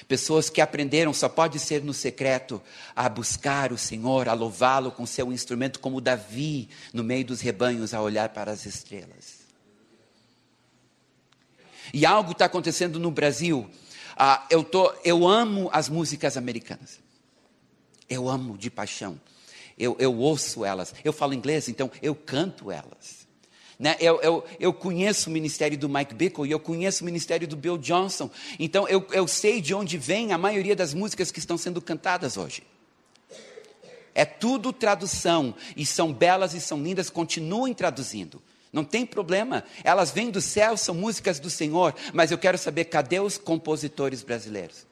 [0.08, 2.62] Pessoas que aprenderam, só pode ser no secreto,
[2.96, 7.94] a buscar o Senhor, a louvá-lo com seu instrumento, como Davi, no meio dos rebanhos,
[7.94, 9.40] a olhar para as estrelas.
[11.94, 13.70] E algo está acontecendo no Brasil
[14.18, 17.00] ah, eu, tô, eu amo as músicas americanas.
[18.10, 19.20] Eu amo de paixão.
[19.78, 20.94] Eu, eu ouço elas.
[21.04, 23.28] Eu falo inglês, então eu canto elas.
[23.78, 23.96] Né?
[24.00, 27.56] Eu, eu, eu, conheço o ministério do Mike Bickle e eu conheço o ministério do
[27.56, 28.30] Bill Johnson.
[28.58, 32.38] Então eu, eu sei de onde vem a maioria das músicas que estão sendo cantadas
[32.38, 32.64] hoje.
[34.16, 38.42] É tudo tradução e são belas e são lindas, continuem traduzindo.
[38.72, 39.64] Não tem problema.
[39.84, 41.96] Elas vêm do céu, são músicas do Senhor.
[42.14, 44.86] Mas eu quero saber cadê os compositores brasileiros?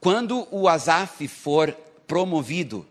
[0.00, 1.72] Quando o Asaf for
[2.06, 2.86] promovido,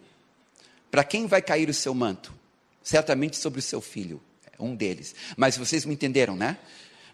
[0.89, 2.33] para quem vai cair o seu manto?
[2.81, 4.19] Certamente sobre o seu filho,
[4.59, 5.13] um deles.
[5.37, 6.57] Mas vocês me entenderam, né?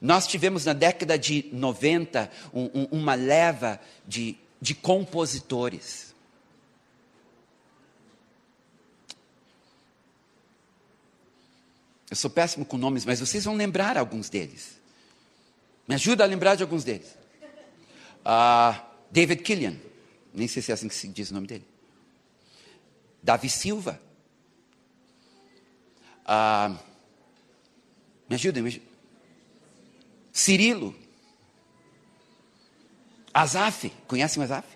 [0.01, 6.08] Nós tivemos na década de 90 um, um, uma leva de, de compositores.
[12.09, 14.79] Eu sou péssimo com nomes, mas vocês vão lembrar alguns deles.
[15.87, 17.15] Me ajuda a lembrar de alguns deles.
[18.21, 18.79] Uh,
[19.11, 19.75] David Killian,
[20.33, 21.65] nem sei se é assim que se diz o nome dele.
[23.21, 24.01] Davi Silva.
[26.25, 26.77] Uh,
[28.27, 28.85] me ajuda, me ajuda.
[30.31, 30.95] Cirilo.
[33.33, 34.67] Azaf, conhecem o Azaf?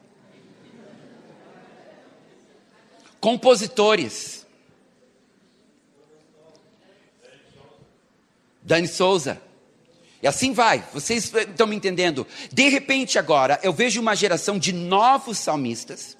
[3.20, 4.43] Compositores.
[8.64, 9.42] Dani Souza.
[10.22, 12.26] E assim vai, vocês estão me entendendo?
[12.52, 16.18] De repente, agora, eu vejo uma geração de novos salmistas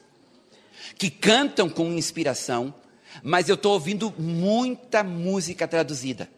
[0.98, 2.76] que cantam com inspiração,
[3.24, 6.30] mas eu estou ouvindo muita música traduzida.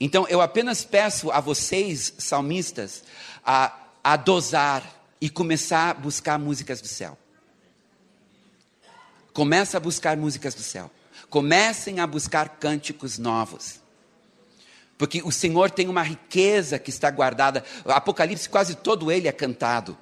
[0.00, 3.04] Então, eu apenas peço a vocês, salmistas,
[3.44, 4.82] a, a dosar
[5.20, 7.16] e começar a buscar músicas do céu.
[9.32, 10.90] Começa a buscar músicas do céu.
[11.30, 13.80] Comecem a buscar cânticos novos.
[14.98, 17.62] Porque o Senhor tem uma riqueza que está guardada.
[17.84, 19.96] O Apocalipse, quase todo ele é cantado.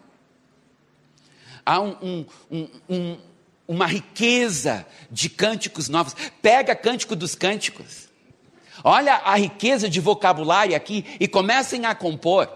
[1.66, 3.18] Há um, um, um,
[3.66, 6.14] uma riqueza de cânticos novos.
[6.40, 8.09] Pega cântico dos cânticos.
[8.84, 12.49] Olha a riqueza de vocabulário aqui e comecem a compor.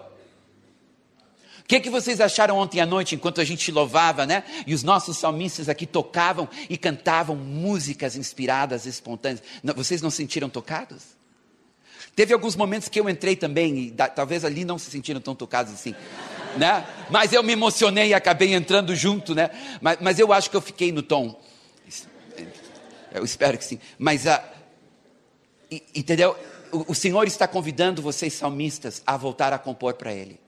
[1.61, 4.43] O que, que vocês acharam ontem à noite, enquanto a gente louvava, né?
[4.67, 9.43] E os nossos salmistas aqui tocavam e cantavam músicas inspiradas, espontâneas.
[9.77, 11.18] Vocês não sentiram tocados?
[12.19, 15.37] Teve alguns momentos que eu entrei também, e da, talvez ali não se sentiram tão
[15.37, 15.95] tocados assim.
[16.57, 16.85] Né?
[17.09, 19.51] Mas eu me emocionei e acabei entrando junto, né?
[19.81, 21.41] Mas, mas eu acho que eu fiquei no tom.
[23.13, 23.79] Eu espero que sim.
[23.97, 24.41] Mas, uh,
[25.95, 26.37] entendeu?
[26.73, 30.41] O, o Senhor está convidando vocês, salmistas, a voltar a compor para Ele.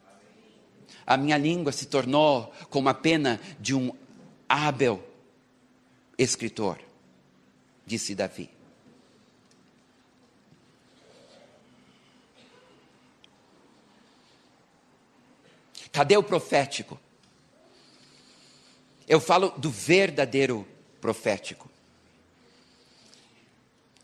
[1.07, 3.93] A minha língua se tornou como a pena de um
[4.49, 5.01] hábil
[6.19, 6.81] escritor,
[7.87, 8.51] disse Davi.
[16.01, 16.99] Cadê o profético?
[19.07, 20.67] Eu falo do verdadeiro
[20.99, 21.71] profético.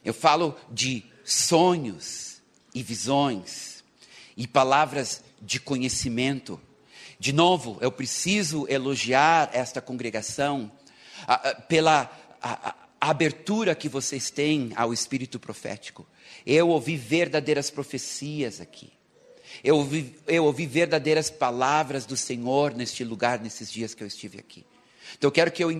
[0.04, 2.42] Eu falo de sonhos
[2.74, 3.82] e visões
[4.36, 6.60] e palavras de conhecimento.
[7.18, 10.70] De novo, eu preciso elogiar esta congregação
[11.66, 12.14] pela
[13.00, 16.06] abertura que vocês têm ao espírito profético.
[16.44, 18.95] Eu ouvi verdadeiras profecias aqui.
[19.62, 24.38] Eu ouvi, eu ouvi verdadeiras palavras do Senhor neste lugar, nesses dias que eu estive
[24.38, 24.64] aqui.
[25.16, 25.70] Então, eu quero que, eu,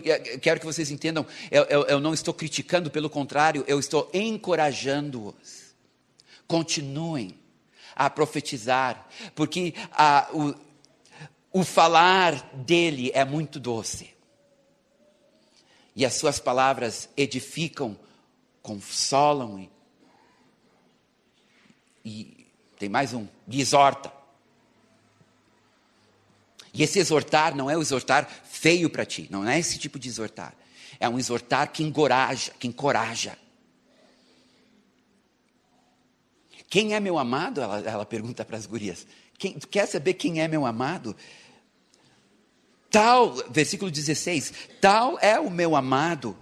[0.40, 5.74] quero que vocês entendam, eu, eu, eu não estou criticando, pelo contrário, eu estou encorajando-os.
[6.46, 7.36] Continuem
[7.94, 10.54] a profetizar, porque a, o,
[11.60, 14.14] o falar dele é muito doce.
[15.94, 17.98] E as suas palavras edificam,
[18.62, 19.68] consolam
[22.04, 22.36] e
[22.78, 24.12] tem mais um, de exorta.
[26.72, 30.08] E esse exortar não é o exortar feio para ti, não é esse tipo de
[30.08, 30.54] exortar.
[31.00, 33.38] É um exortar que encoraja, que encoraja.
[36.68, 37.60] Quem é meu amado?
[37.60, 39.06] Ela, ela pergunta para as gurias.
[39.38, 41.16] Quem, quer saber quem é meu amado?
[42.90, 46.36] Tal, versículo 16: Tal é o meu amado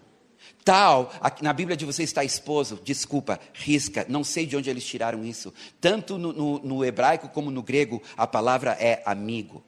[0.64, 1.12] Tal,
[1.42, 5.52] na Bíblia de vocês está esposo, desculpa, risca, não sei de onde eles tiraram isso.
[5.78, 9.62] Tanto no, no, no hebraico como no grego, a palavra é amigo.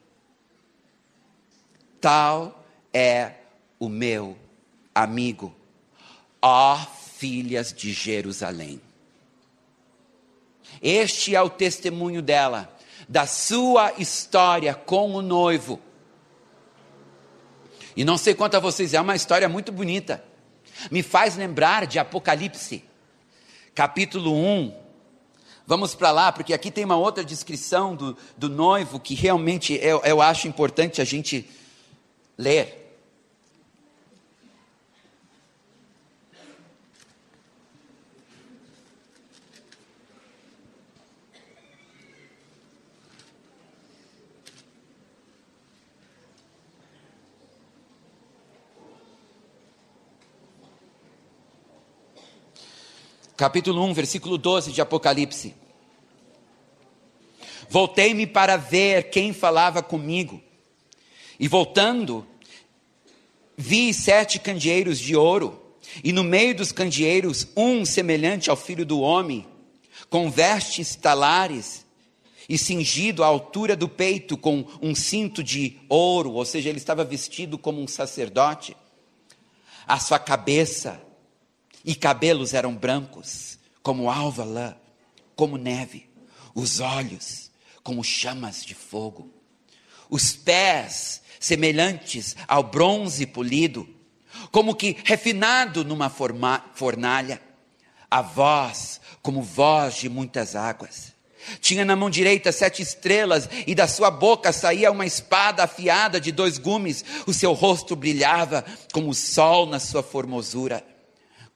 [2.01, 3.33] Tal é
[3.79, 4.35] o meu
[4.95, 5.55] amigo,
[6.41, 6.79] ó
[7.17, 8.81] filhas de Jerusalém.
[10.81, 12.75] Este é o testemunho dela,
[13.07, 15.79] da sua história com o noivo.
[17.95, 20.23] E não sei quanto a vocês, é uma história muito bonita.
[20.91, 22.83] Me faz lembrar de Apocalipse,
[23.73, 24.73] capítulo 1.
[25.65, 30.01] Vamos para lá, porque aqui tem uma outra descrição do, do noivo que realmente eu,
[30.03, 31.49] eu acho importante a gente
[32.37, 32.86] ler.
[53.37, 55.53] Capítulo 1, versículo 12 de Apocalipse.
[57.69, 60.41] Voltei-me para ver quem falava comigo.
[61.39, 62.25] E voltando,
[63.55, 65.61] vi sete candeeiros de ouro,
[66.03, 69.45] e no meio dos candeeiros um semelhante ao filho do homem,
[70.09, 71.85] com vestes talares
[72.49, 77.03] e cingido à altura do peito com um cinto de ouro, ou seja, ele estava
[77.03, 78.75] vestido como um sacerdote.
[79.85, 81.06] A sua cabeça
[81.83, 84.75] e cabelos eram brancos, como alva lã,
[85.35, 86.09] como neve,
[86.53, 87.47] os olhos
[87.83, 89.31] como chamas de fogo,
[90.09, 93.87] os pés semelhantes ao bronze polido,
[94.51, 97.41] como que refinado numa fornalha,
[98.11, 101.13] a voz como voz de muitas águas.
[101.61, 106.31] Tinha na mão direita sete estrelas, e da sua boca saía uma espada afiada de
[106.31, 107.05] dois gumes.
[107.25, 110.83] O seu rosto brilhava como o sol na sua formosura.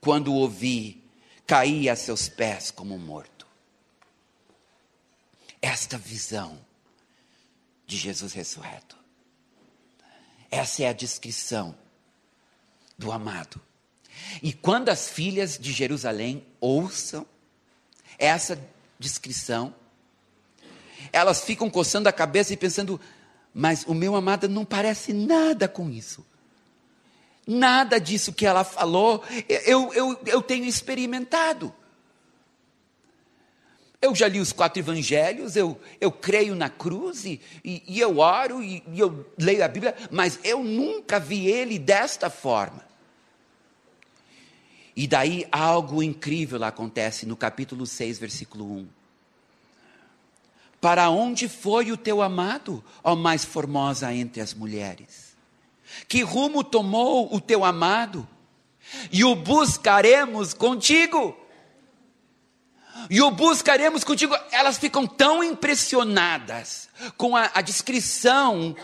[0.02, 1.00] Quando o ouvi,
[1.46, 3.46] caí a seus pés como morto.
[5.62, 6.58] Esta visão
[7.86, 8.96] de Jesus ressurreto.
[10.50, 11.72] Essa é a descrição
[12.98, 13.60] do amado.
[14.42, 17.24] E quando as filhas de Jerusalém ouçam
[18.18, 18.60] essa
[18.98, 19.72] descrição,
[21.12, 23.00] elas ficam coçando a cabeça e pensando:
[23.54, 26.26] mas o meu amado não parece nada com isso.
[27.46, 31.74] Nada disso que ela falou, eu, eu, eu tenho experimentado.
[34.00, 38.18] Eu já li os quatro evangelhos, eu, eu creio na cruz e, e, e eu
[38.18, 42.84] oro e, e eu leio a Bíblia, mas eu nunca vi ele desta forma.
[44.94, 48.88] E daí algo incrível acontece no capítulo 6, versículo 1.
[50.80, 55.31] Para onde foi o teu amado, ó mais formosa entre as mulheres?
[56.08, 58.26] Que rumo tomou o teu amado?
[59.10, 61.36] E o buscaremos contigo.
[63.08, 64.36] E o buscaremos contigo.
[64.50, 68.76] Elas ficam tão impressionadas com a, a descrição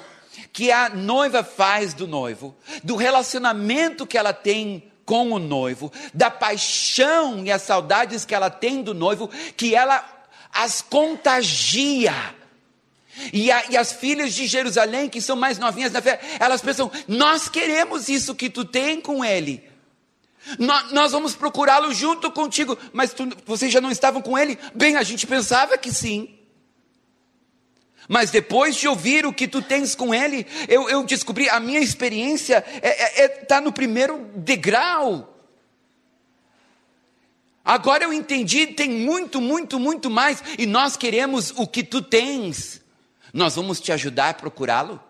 [0.53, 6.31] que a noiva faz do noivo, do relacionamento que ela tem com o noivo, da
[6.31, 10.05] paixão e as saudades que ela tem do noivo, que ela
[10.53, 12.13] as contagia.
[13.33, 16.91] E, a, e, as filhas de Jerusalém, que são mais novinhas na fé, elas pensam:
[17.07, 19.63] nós queremos isso que tu tem com ele.
[20.59, 22.79] Nós, nós vamos procurá-lo junto contigo.
[22.93, 24.59] Mas tu, vocês já não estavam com ele?
[24.75, 26.35] Bem, a gente pensava que sim.
[28.09, 31.81] Mas depois de ouvir o que tu tens com ele, eu, eu descobri, a minha
[31.81, 35.35] experiência está é, é, é, tá no primeiro degrau.
[37.63, 42.81] Agora eu entendi, tem muito, muito, muito mais, e nós queremos o que tu tens.
[43.33, 45.01] Nós vamos te ajudar a procurá-lo.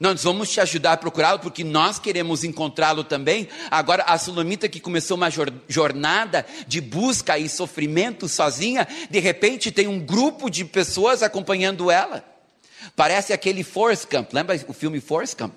[0.00, 3.48] Nós vamos te ajudar a procurá-lo porque nós queremos encontrá-lo também.
[3.68, 5.28] Agora, a Sulamita que começou uma
[5.68, 12.24] jornada de busca e sofrimento sozinha, de repente tem um grupo de pessoas acompanhando ela.
[12.94, 15.52] Parece aquele Forrest Camp, lembra o filme Forrest Camp?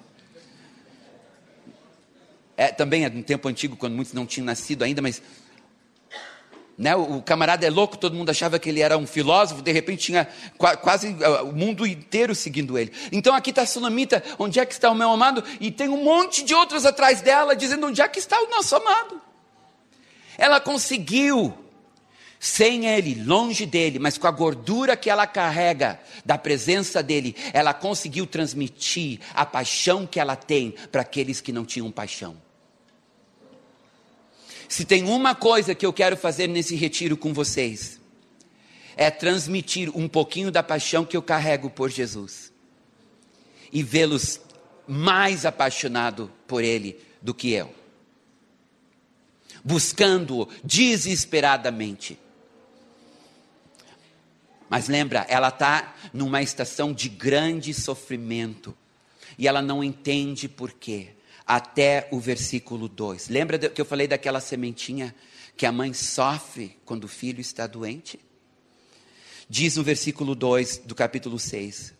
[2.57, 5.21] É, também é um tempo antigo, quando muitos não tinham nascido ainda, mas
[6.81, 6.95] né?
[6.95, 10.27] O camarada é louco, todo mundo achava que ele era um filósofo, de repente tinha
[10.57, 12.91] quase uh, o mundo inteiro seguindo ele.
[13.11, 15.43] Então aqui está a Sulamita, onde é que está o meu amado?
[15.59, 18.75] E tem um monte de outros atrás dela, dizendo onde é que está o nosso
[18.75, 19.21] amado.
[20.39, 21.53] Ela conseguiu,
[22.39, 27.75] sem ele, longe dele, mas com a gordura que ela carrega da presença dele, ela
[27.75, 32.35] conseguiu transmitir a paixão que ela tem para aqueles que não tinham paixão.
[34.71, 37.99] Se tem uma coisa que eu quero fazer nesse retiro com vocês,
[38.95, 42.53] é transmitir um pouquinho da paixão que eu carrego por Jesus.
[43.69, 44.39] E vê-los
[44.87, 47.75] mais apaixonado por Ele do que eu,
[49.61, 52.17] buscando-o desesperadamente.
[54.69, 58.73] Mas lembra, ela está numa estação de grande sofrimento.
[59.37, 61.09] E ela não entende por quê
[61.45, 63.29] até o versículo 2.
[63.29, 65.13] Lembra que eu falei daquela sementinha
[65.55, 68.19] que a mãe sofre quando o filho está doente?
[69.49, 71.93] Diz no versículo 2 do capítulo 6: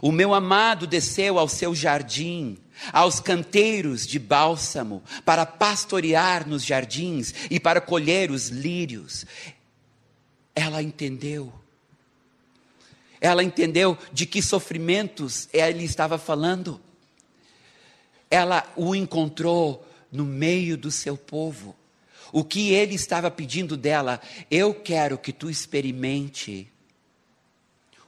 [0.00, 2.56] O meu amado desceu ao seu jardim,
[2.92, 9.26] aos canteiros de bálsamo, para pastorear nos jardins e para colher os lírios.
[10.54, 11.52] Ela entendeu.
[13.20, 16.80] Ela entendeu de que sofrimentos ele estava falando
[18.34, 21.76] ela o encontrou no meio do seu povo.
[22.32, 24.20] O que ele estava pedindo dela,
[24.50, 26.68] eu quero que tu experimente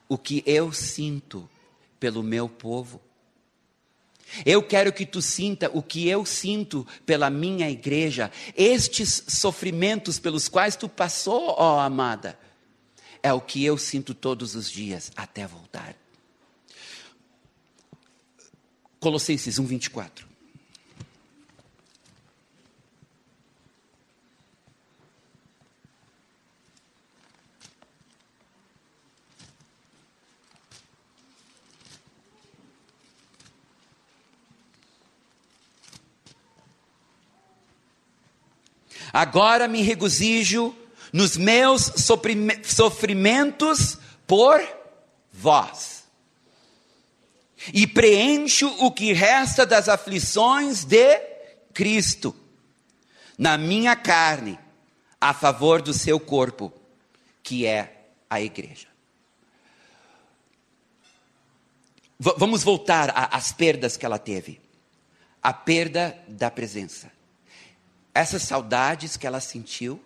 [0.09, 1.49] o que eu sinto
[2.01, 3.01] pelo meu povo.
[4.45, 8.33] Eu quero que tu sinta o que eu sinto pela minha igreja.
[8.57, 12.37] Estes sofrimentos pelos quais tu passou, ó amada,
[13.23, 15.95] é o que eu sinto todos os dias até voltar.
[19.07, 20.27] Colossenses 1, 24.
[39.13, 40.75] Agora me regozijo
[41.13, 41.93] nos meus
[42.65, 44.61] sofrimentos por
[45.33, 45.96] vós.
[47.73, 51.19] E preencho o que resta das aflições de
[51.73, 52.35] Cristo
[53.39, 54.59] na minha carne,
[55.21, 56.73] a favor do seu corpo,
[57.43, 58.89] que é a igreja.
[62.19, 64.61] V vamos voltar às perdas que ela teve.
[65.43, 67.13] A perda da presença.
[68.15, 70.03] Essas saudades que ela sentiu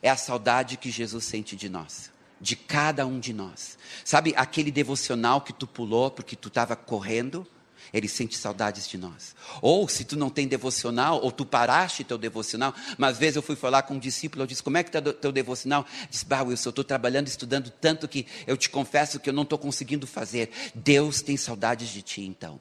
[0.00, 2.10] é a saudade que Jesus sente de nós,
[2.40, 3.78] de cada um de nós.
[4.04, 7.46] Sabe aquele devocional que tu pulou porque tu estava correndo?
[7.92, 9.34] Ele sente saudades de nós.
[9.62, 13.42] Ou se tu não tem devocional, ou tu paraste teu devocional, mas às vezes eu
[13.42, 15.86] fui falar com um discípulo, eu disse, como é que está teu devocional?
[16.10, 19.44] Diz, bah, Wilson, eu estou trabalhando, estudando tanto que eu te confesso que eu não
[19.44, 20.50] estou conseguindo fazer.
[20.74, 22.60] Deus tem saudades de ti, então.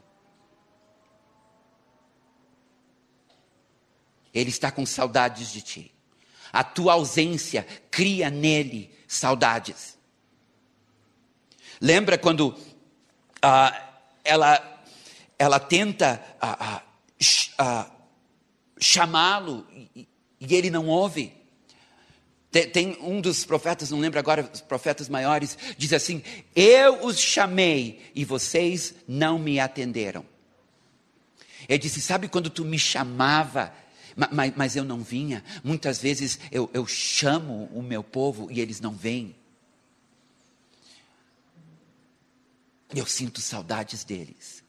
[4.34, 5.92] Ele está com saudades de ti.
[6.54, 9.97] A tua ausência cria nele saudades.
[11.80, 12.58] Lembra quando
[13.41, 13.89] ah,
[14.24, 14.84] ela,
[15.38, 16.82] ela tenta ah,
[17.58, 17.91] ah,
[18.80, 20.08] chamá-lo e,
[20.39, 21.34] e, ele não ouve?
[22.51, 26.24] Tem, tem um dos profetas, não lembro agora, os profetas maiores, diz assim:
[26.56, 30.26] Eu os chamei e vocês não me atenderam.
[31.68, 33.74] Ele disse: Sabe quando tu me chamava
[34.16, 35.43] mas, mas eu não vinha.
[35.63, 39.36] Muitas vezes eu, eu chamo o meu povo e eles não vêm.
[42.93, 44.63] Eu sinto saudades deles.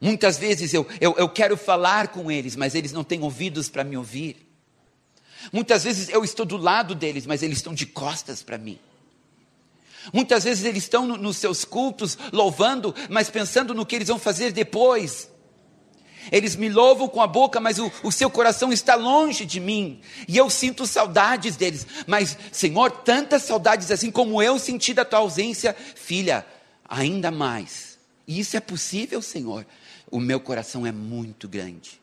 [0.00, 3.84] Muitas vezes eu, eu, eu quero falar com eles, mas eles não têm ouvidos para
[3.84, 4.48] me ouvir.
[5.52, 8.78] Muitas vezes eu estou do lado deles, mas eles estão de costas para mim.
[10.12, 14.18] Muitas vezes eles estão no, nos seus cultos louvando, mas pensando no que eles vão
[14.18, 15.28] fazer depois.
[16.30, 20.00] Eles me louvam com a boca, mas o, o, seu coração está longe de mim.
[20.28, 21.86] E eu sinto saudades deles.
[22.06, 26.46] Mas, Senhor, tantas saudades assim como eu senti da tua ausência, filha,
[26.88, 27.98] ainda mais.
[28.26, 29.66] E isso é possível, Senhor.
[30.10, 32.00] O meu coração é muito grande.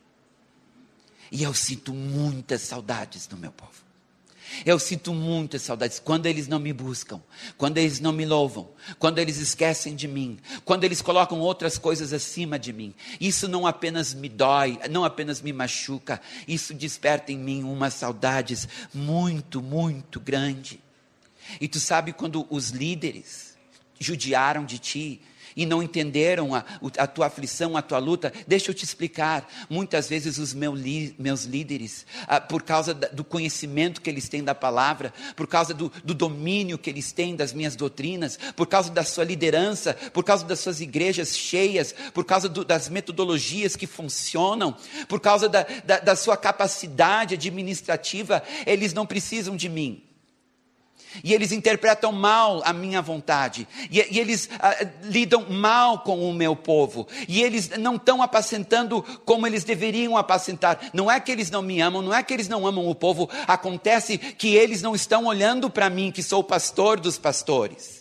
[1.32, 3.89] E eu sinto muitas saudades do meu povo.
[4.64, 7.20] Eu sinto muitas saudades quando eles não me buscam,
[7.56, 12.12] quando eles não me louvam, quando eles esquecem de mim, quando eles colocam outras coisas
[12.12, 12.94] acima de mim.
[13.20, 18.68] Isso não apenas me dói, não apenas me machuca, isso desperta em mim umas saudades
[18.92, 20.80] muito, muito grande.
[21.60, 23.56] E tu sabe quando os líderes
[23.98, 25.20] judiaram de ti,
[25.56, 26.64] e não entenderam a,
[26.98, 29.48] a, tua aflição, a tua luta, deixa eu te explicar.
[29.68, 34.28] Muitas vezes os meu li, meus líderes, ah, por causa da, do conhecimento que eles
[34.28, 38.66] têm da palavra, por causa do, do, domínio que eles têm das minhas doutrinas, por
[38.66, 43.76] causa da sua liderança, por causa das suas igrejas cheias, por causa do, das metodologias
[43.76, 44.76] que funcionam,
[45.08, 45.64] por causa da,
[46.00, 50.09] da sua capacidade administrativa, eles não precisam de mim.
[51.22, 53.66] E eles interpretam mal a minha vontade.
[53.90, 57.06] E, e eles ah, lidam mal com o meu povo.
[57.28, 60.90] E eles não estão apacentando como eles deveriam apacentar.
[60.92, 63.28] Não é que eles não me amam, não é que eles não amam o povo.
[63.46, 68.00] Acontece que eles não estão olhando para mim, que sou o pastor dos pastores.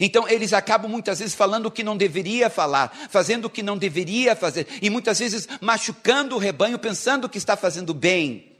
[0.00, 3.76] Então eles acabam muitas vezes falando o que não deveria falar, fazendo o que não
[3.76, 8.51] deveria fazer, e muitas vezes machucando o rebanho, pensando que está fazendo bem.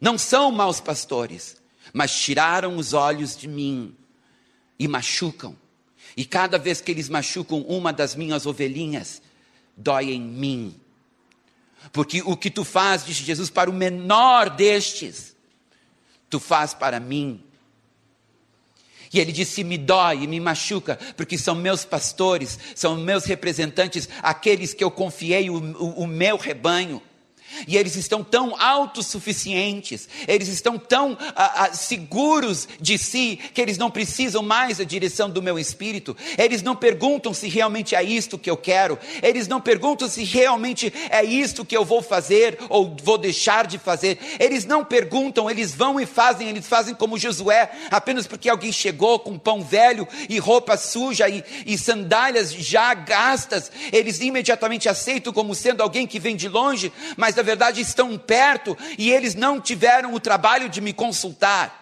[0.00, 1.60] Não são maus pastores,
[1.92, 3.94] mas tiraram os olhos de mim
[4.78, 5.56] e machucam.
[6.16, 9.20] E cada vez que eles machucam uma das minhas ovelhinhas,
[9.76, 10.74] dói em mim.
[11.92, 15.36] Porque o que tu faz, disse Jesus, para o menor destes,
[16.28, 17.42] tu faz para mim.
[19.12, 24.08] E ele disse: me dói e me machuca, porque são meus pastores, são meus representantes,
[24.22, 27.02] aqueles que eu confiei o, o, o meu rebanho.
[27.66, 33.78] E eles estão tão autossuficientes, eles estão tão ah, ah, seguros de si, que eles
[33.78, 36.16] não precisam mais da direção do meu espírito.
[36.38, 40.92] Eles não perguntam se realmente é isto que eu quero, eles não perguntam se realmente
[41.10, 44.18] é isto que eu vou fazer ou vou deixar de fazer.
[44.38, 49.18] Eles não perguntam, eles vão e fazem, eles fazem como Josué, apenas porque alguém chegou
[49.18, 55.54] com pão velho e roupa suja e, e sandálias já gastas, eles imediatamente aceitam como
[55.54, 60.12] sendo alguém que vem de longe, mas na verdade estão perto e eles não tiveram
[60.12, 61.78] o trabalho de me consultar.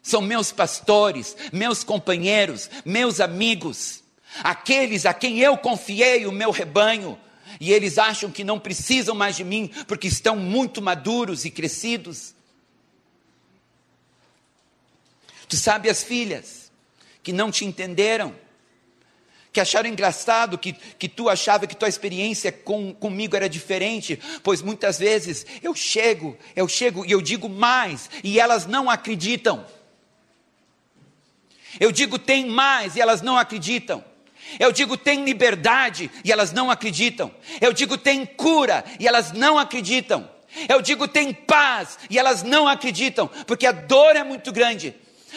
[0.00, 4.02] são meus pastores, meus companheiros, meus amigos,
[4.42, 7.18] aqueles a quem eu confiei o meu rebanho,
[7.60, 12.34] e eles acham que não precisam mais de mim porque estão muito maduros e crescidos.
[15.46, 16.72] Tu sabe as filhas
[17.22, 18.34] que não te entenderam,
[19.52, 24.62] que acharam engraçado que, que tu achava que tua experiência com, comigo era diferente, pois
[24.62, 29.64] muitas vezes eu chego, eu chego e eu digo mais, e elas não acreditam.
[31.78, 34.04] Eu digo tem mais e elas não acreditam.
[34.58, 37.30] Eu digo tem liberdade e elas não acreditam.
[37.60, 40.28] Eu digo tem cura e elas não acreditam.
[40.68, 44.94] Eu digo tem paz e elas não acreditam, porque a dor é muito grande.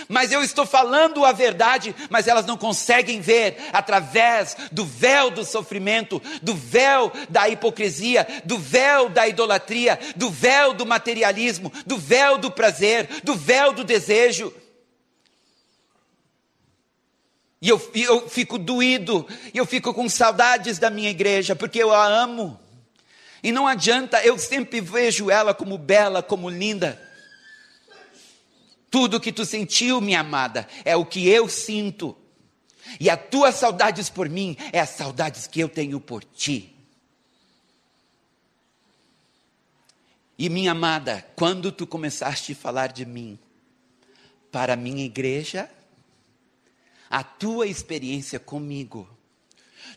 [0.07, 5.45] Mas eu estou falando a verdade, mas elas não conseguem ver através do véu do
[5.45, 12.37] sofrimento, do véu da hipocrisia, do véu da idolatria, do véu do materialismo, do véu
[12.37, 14.53] do prazer, do véu do desejo.
[17.61, 22.05] E eu, eu fico doído, eu fico com saudades da minha igreja, porque eu a
[22.05, 22.59] amo.
[23.43, 26.99] E não adianta, eu sempre vejo ela como bela, como linda.
[28.91, 32.15] Tudo que tu sentiu, minha amada, é o que eu sinto.
[32.99, 36.75] E as tuas saudades por mim é as saudades que eu tenho por ti.
[40.37, 43.39] E minha amada, quando tu começaste a falar de mim
[44.51, 45.69] para a minha igreja,
[47.09, 49.07] a tua experiência comigo,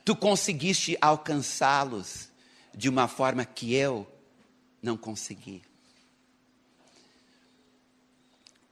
[0.05, 2.29] tu conseguiste alcançá-los
[2.73, 4.07] de uma forma que eu
[4.81, 5.63] não consegui.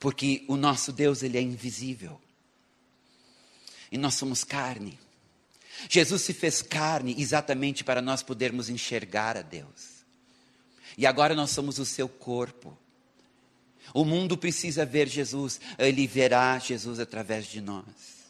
[0.03, 2.20] Porque o nosso Deus, ele é invisível.
[3.92, 4.98] E nós somos carne.
[5.88, 10.03] Jesus se fez carne exatamente para nós podermos enxergar a Deus.
[10.98, 12.76] E agora nós somos o seu corpo.
[13.94, 18.22] O mundo precisa ver Jesus, ele verá Jesus através de nós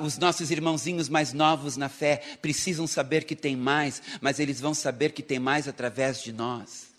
[0.00, 4.72] os nossos irmãozinhos mais novos na fé precisam saber que tem mais, mas eles vão
[4.72, 6.89] saber que tem mais através de nós.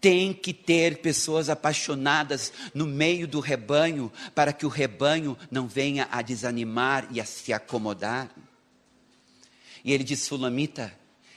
[0.00, 6.08] Tem que ter pessoas apaixonadas no meio do rebanho, para que o rebanho não venha
[6.10, 8.30] a desanimar e a se acomodar.
[9.84, 10.92] E ele diz: Sulamita,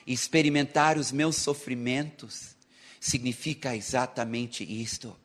[0.05, 2.55] experimentar os meus sofrimentos
[2.99, 5.15] significa exatamente isto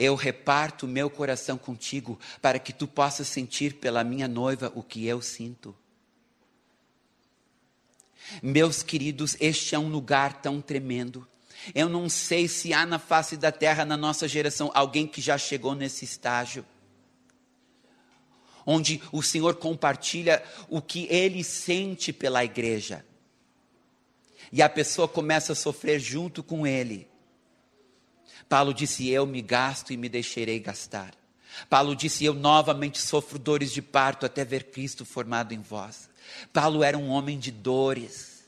[0.00, 5.06] eu reparto meu coração contigo, para que tu possas sentir pela minha noiva o que
[5.06, 5.76] eu sinto.
[8.42, 11.28] Meus queridos, este é um lugar tão tremendo.
[11.74, 15.36] Eu não sei se há na face da terra, na nossa geração, alguém que já
[15.36, 16.64] chegou nesse estágio,
[18.66, 23.04] onde o Senhor compartilha o que ele sente pela igreja,
[24.52, 27.08] e a pessoa começa a sofrer junto com ele.
[28.48, 31.14] Paulo disse: Eu me gasto e me deixarei gastar.
[31.68, 36.10] Paulo disse: Eu novamente sofro dores de parto até ver Cristo formado em vós.
[36.52, 38.44] Paulo era um homem de dores.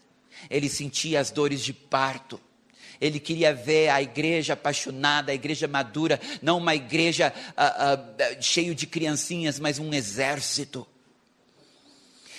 [0.50, 2.40] Ele sentia as dores de parto.
[3.02, 8.76] Ele queria ver a igreja apaixonada, a igreja madura, não uma igreja uh, uh, cheio
[8.76, 10.86] de criancinhas, mas um exército.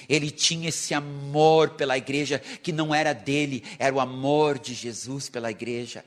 [0.07, 5.28] Ele tinha esse amor pela igreja que não era dele, era o amor de Jesus
[5.28, 6.05] pela igreja.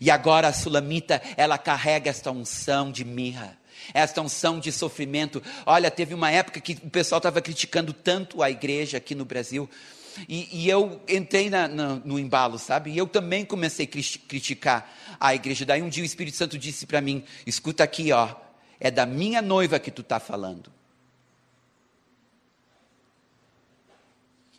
[0.00, 3.58] E agora a sulamita, ela carrega esta unção de mirra,
[3.92, 5.42] esta unção de sofrimento.
[5.66, 9.68] Olha, teve uma época que o pessoal estava criticando tanto a igreja aqui no Brasil.
[10.28, 12.90] E, e eu entrei na, na, no embalo, sabe?
[12.90, 13.88] E eu também comecei a
[14.28, 15.64] criticar a igreja.
[15.64, 18.34] Daí um dia o Espírito Santo disse para mim: escuta aqui, ó,
[18.78, 20.76] é da minha noiva que tu está falando.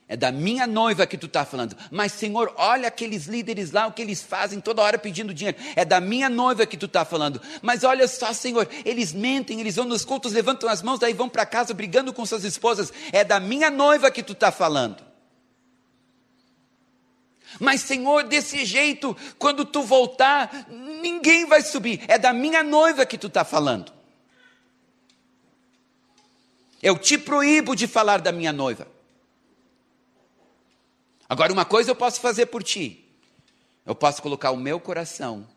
[0.09, 1.75] É da minha noiva que tu está falando.
[1.91, 5.57] Mas, Senhor, olha aqueles líderes lá, o que eles fazem toda hora pedindo dinheiro.
[5.75, 7.41] É da minha noiva que tu está falando.
[7.61, 11.27] Mas olha só, Senhor, eles mentem, eles vão nos cultos, levantam as mãos, daí vão
[11.27, 12.93] para casa brigando com suas esposas.
[13.11, 15.06] É da minha noiva que tu está falando.
[17.59, 22.03] Mas, Senhor, desse jeito, quando tu voltar, ninguém vai subir.
[22.07, 23.91] É da minha noiva que tu está falando.
[26.81, 28.87] Eu te proíbo de falar da minha noiva.
[31.27, 33.03] Agora, uma coisa eu posso fazer por ti.
[33.85, 35.47] Eu posso colocar o meu coração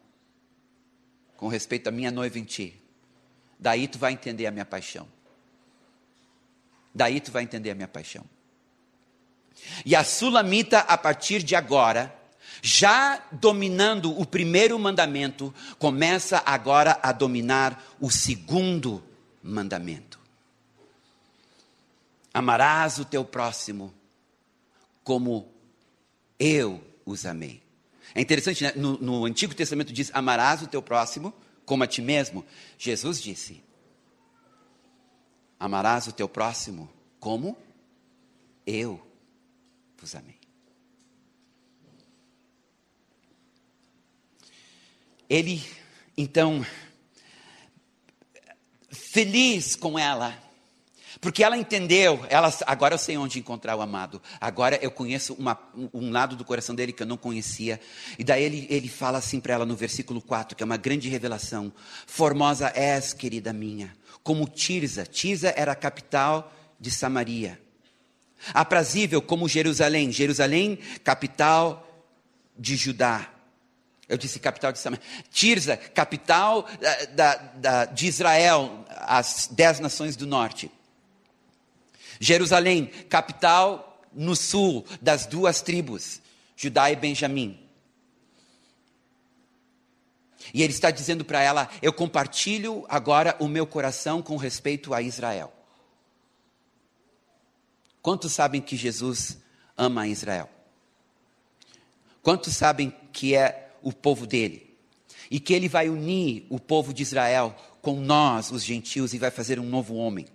[1.36, 2.80] com respeito à minha noiva em ti.
[3.58, 5.06] Daí tu vai entender a minha paixão.
[6.94, 8.24] Daí tu vai entender a minha paixão.
[9.84, 12.14] E a sulamita, a partir de agora,
[12.62, 19.02] já dominando o primeiro mandamento, começa agora a dominar o segundo
[19.42, 20.18] mandamento.
[22.32, 23.92] Amarás o teu próximo
[25.02, 25.48] como
[26.38, 27.62] eu os amei.
[28.14, 28.72] É interessante, né?
[28.76, 31.34] no, no Antigo Testamento diz: amarás o teu próximo
[31.64, 32.44] como a ti mesmo?
[32.78, 33.62] Jesus disse:
[35.58, 37.56] Amarás o teu próximo como
[38.66, 39.09] eu
[40.14, 40.38] amei.
[45.28, 45.64] Ele,
[46.16, 46.66] então,
[48.90, 50.36] feliz com ela,
[51.20, 55.56] porque ela entendeu, ela, agora eu sei onde encontrar o amado, agora eu conheço uma,
[55.92, 57.78] um lado do coração dele que eu não conhecia.
[58.18, 61.08] E daí ele, ele fala assim para ela no versículo 4, que é uma grande
[61.08, 61.72] revelação:
[62.06, 63.94] Formosa és, querida minha,
[64.24, 65.04] como Tirza.
[65.04, 67.69] Tirza era a capital de Samaria.
[68.54, 70.10] Aprazível como Jerusalém.
[70.10, 71.86] Jerusalém, capital
[72.58, 73.30] de Judá.
[74.08, 75.04] Eu disse capital de Samaria.
[75.30, 80.70] Tirza, capital eh, da, da, de Israel, as dez nações do norte.
[82.18, 86.20] Jerusalém, capital no sul das duas tribos,
[86.56, 87.58] Judá e Benjamim.
[90.52, 95.00] E ele está dizendo para ela: Eu compartilho agora o meu coração com respeito a
[95.00, 95.52] Israel.
[98.02, 99.38] Quantos sabem que Jesus
[99.76, 100.48] ama Israel?
[102.22, 104.68] Quantos sabem que é o povo dele.
[105.30, 109.30] E que ele vai unir o povo de Israel com nós, os gentios, e vai
[109.30, 110.26] fazer um novo homem.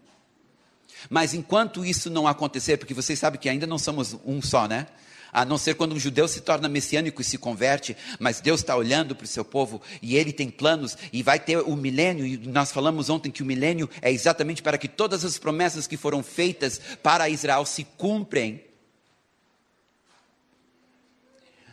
[1.09, 4.87] Mas enquanto isso não acontecer, porque vocês sabem que ainda não somos um só, né?
[5.31, 8.73] A não ser quando um judeu se torna messiânico e se converte, mas Deus está
[8.75, 12.25] olhando para o seu povo e ele tem planos e vai ter o milênio.
[12.25, 15.97] E nós falamos ontem que o milênio é exatamente para que todas as promessas que
[15.97, 18.63] foram feitas para Israel se cumprem.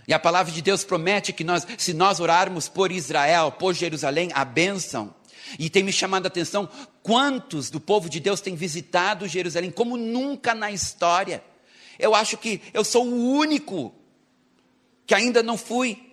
[0.08, 4.30] E a palavra de Deus promete que nós, se nós orarmos por Israel, por Jerusalém,
[4.34, 5.14] a bênção.
[5.58, 6.68] E tem me chamado a atenção
[7.02, 11.42] quantos do povo de Deus têm visitado Jerusalém, como nunca na história.
[11.98, 13.94] Eu acho que eu sou o único
[15.06, 16.12] que ainda não fui.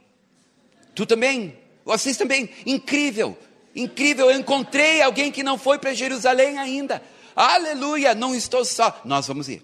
[0.94, 1.58] Tu também?
[1.86, 2.50] Vocês também?
[2.66, 3.38] Incrível,
[3.76, 4.30] incrível.
[4.30, 7.02] Eu encontrei alguém que não foi para Jerusalém ainda.
[7.36, 9.02] Aleluia, não estou só.
[9.06, 9.64] Nós vamos ir.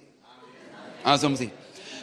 [1.03, 1.51] Nós vamos ir.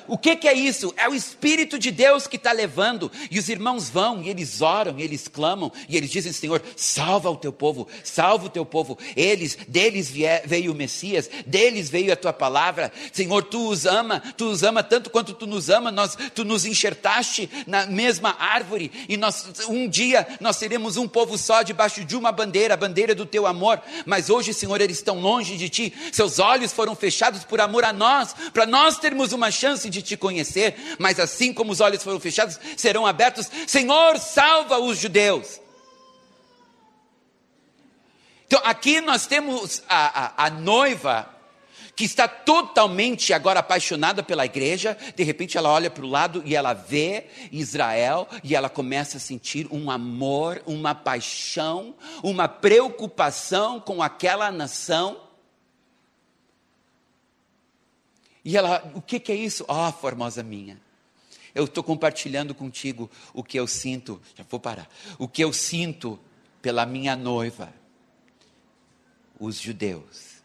[0.09, 0.93] O que, que, é isso?
[0.97, 3.11] É o Espírito de Deus que está levando.
[3.31, 7.31] E os irmãos vão, e eles oram, e eles clamam, e eles dizem: Senhor, salva
[7.31, 8.99] o teu povo, salva o teu povo.
[9.17, 10.13] Eles, deles
[10.45, 12.93] veio o Messias, deles veio a tua palavra.
[13.13, 15.91] Senhor, tu os ama, tu os ama tanto quanto tu nos ama.
[15.91, 21.37] Nós, tu nos enxertaste na mesma árvore, e nós, um dia nós seremos um povo
[21.39, 23.81] só debaixo de uma bandeira, a bandeira do teu amor.
[24.07, 25.93] Mas hoje, Senhor, eles estão longe de ti.
[26.13, 30.16] Seus olhos foram fechados por amor a nós, para nós termos uma chance de te
[30.16, 33.49] conhecer, mas assim como os olhos foram fechados, serão abertos.
[33.66, 35.61] Senhor, salva os judeus.
[38.47, 41.28] Então, aqui nós temos a, a, a noiva
[41.95, 46.57] que está totalmente agora apaixonada pela igreja, de repente ela olha para o lado e
[46.57, 54.03] ela vê Israel e ela começa a sentir um amor, uma paixão, uma preocupação com
[54.03, 55.16] aquela nação.
[58.45, 59.64] E ela, o que, que é isso?
[59.68, 60.80] Ó, oh, formosa minha.
[61.55, 64.20] Eu estou compartilhando contigo o que eu sinto.
[64.34, 64.88] Já vou parar.
[65.18, 66.18] O que eu sinto
[66.61, 67.72] pela minha noiva,
[69.38, 70.43] os judeus,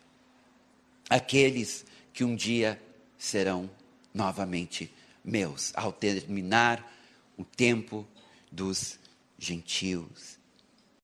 [1.09, 2.81] aqueles que um dia
[3.17, 3.69] serão
[4.13, 4.91] novamente
[5.23, 6.91] meus, ao terminar
[7.37, 8.07] o tempo
[8.51, 8.99] dos
[9.37, 10.36] gentios.